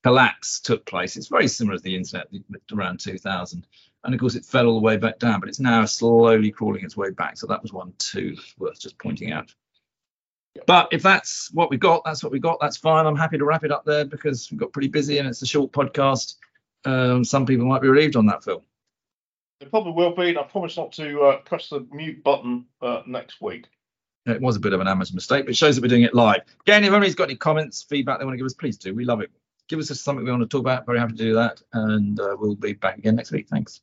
collapse 0.05 0.61
took 0.61 0.87
place. 0.87 1.17
It's 1.17 1.27
very 1.27 1.49
similar 1.49 1.77
to 1.77 1.83
the 1.83 1.97
internet 1.97 2.29
around 2.73 3.01
2000. 3.01 3.67
And 4.05 4.15
of 4.15 4.21
course, 4.21 4.37
it 4.37 4.45
fell 4.45 4.67
all 4.69 4.75
the 4.75 4.85
way 4.85 4.97
back 4.97 5.19
down, 5.19 5.41
but 5.41 5.49
it's 5.49 5.59
now 5.59 5.85
slowly 5.87 6.53
crawling 6.53 6.85
its 6.85 6.97
way 6.97 7.11
back. 7.11 7.37
So 7.37 7.49
that 7.49 7.63
was 7.63 7.73
one 7.73 7.95
too 7.99 8.37
worth 8.59 8.79
just 8.79 8.97
pointing 8.99 9.33
out. 9.33 9.53
But 10.67 10.89
if 10.93 11.03
that's 11.03 11.51
what 11.53 11.69
we 11.69 11.77
got, 11.77 12.03
that's 12.05 12.23
what 12.23 12.33
we 12.33 12.39
got. 12.39 12.59
That's 12.61 12.77
fine. 12.77 13.05
I'm 13.05 13.17
happy 13.17 13.39
to 13.39 13.45
wrap 13.45 13.65
it 13.65 13.73
up 13.73 13.85
there 13.85 14.05
because 14.05 14.51
we 14.53 14.57
got 14.57 14.73
pretty 14.73 14.89
busy 14.89 15.19
and 15.19 15.29
it's 15.29 15.43
a 15.43 15.47
short 15.47 15.73
podcast. 15.73 16.37
Um, 16.85 17.25
some 17.25 17.45
people 17.45 17.67
might 17.67 17.83
be 17.83 17.89
relieved 17.89 18.15
on 18.15 18.27
that, 18.27 18.45
Phil. 18.45 18.63
It 19.61 19.71
probably 19.71 19.93
will 19.93 20.15
be. 20.15 20.29
And 20.29 20.39
I 20.39 20.45
promise 20.45 20.77
not 20.77 20.93
to 20.93 21.23
uh, 21.23 21.37
press 21.39 21.71
the 21.71 21.87
mute 21.91 22.23
button 22.23 22.67
uh, 22.81 23.03
next 23.07 23.41
week. 23.41 23.67
It 24.31 24.41
was 24.41 24.57
a 24.57 24.61
bit 24.61 24.73
of 24.73 24.81
an 24.81 24.89
amateur 24.89 25.15
mistake, 25.15 25.45
but 25.45 25.51
it 25.51 25.57
shows 25.57 25.77
that 25.77 25.83
we're 25.83 25.89
doing 25.89 26.03
it 26.03 26.15
live. 26.15 26.43
Again, 26.63 26.85
if 26.85 26.91
anybody's 26.91 27.15
got 27.15 27.25
any 27.25 27.37
comments, 27.37 27.83
feedback 27.83 28.19
they 28.19 28.25
want 28.25 28.35
to 28.35 28.39
give 28.39 28.47
us, 28.47 28.55
please 28.55 28.77
do. 28.77 28.95
We 28.95 29.05
love 29.05 29.21
it. 29.21 29.31
Give 29.69 29.79
us 29.79 29.89
something 30.01 30.25
we 30.25 30.31
want 30.31 30.43
to 30.43 30.49
talk 30.49 30.61
about. 30.61 30.87
Very 30.87 30.99
happy 30.99 31.13
to 31.13 31.19
do 31.19 31.35
that. 31.35 31.61
And 31.73 32.19
uh, 32.19 32.37
we'll 32.39 32.55
be 32.55 32.73
back 32.73 32.99
again 32.99 33.17
next 33.17 33.33
week. 33.33 33.49
Thanks. 33.49 33.81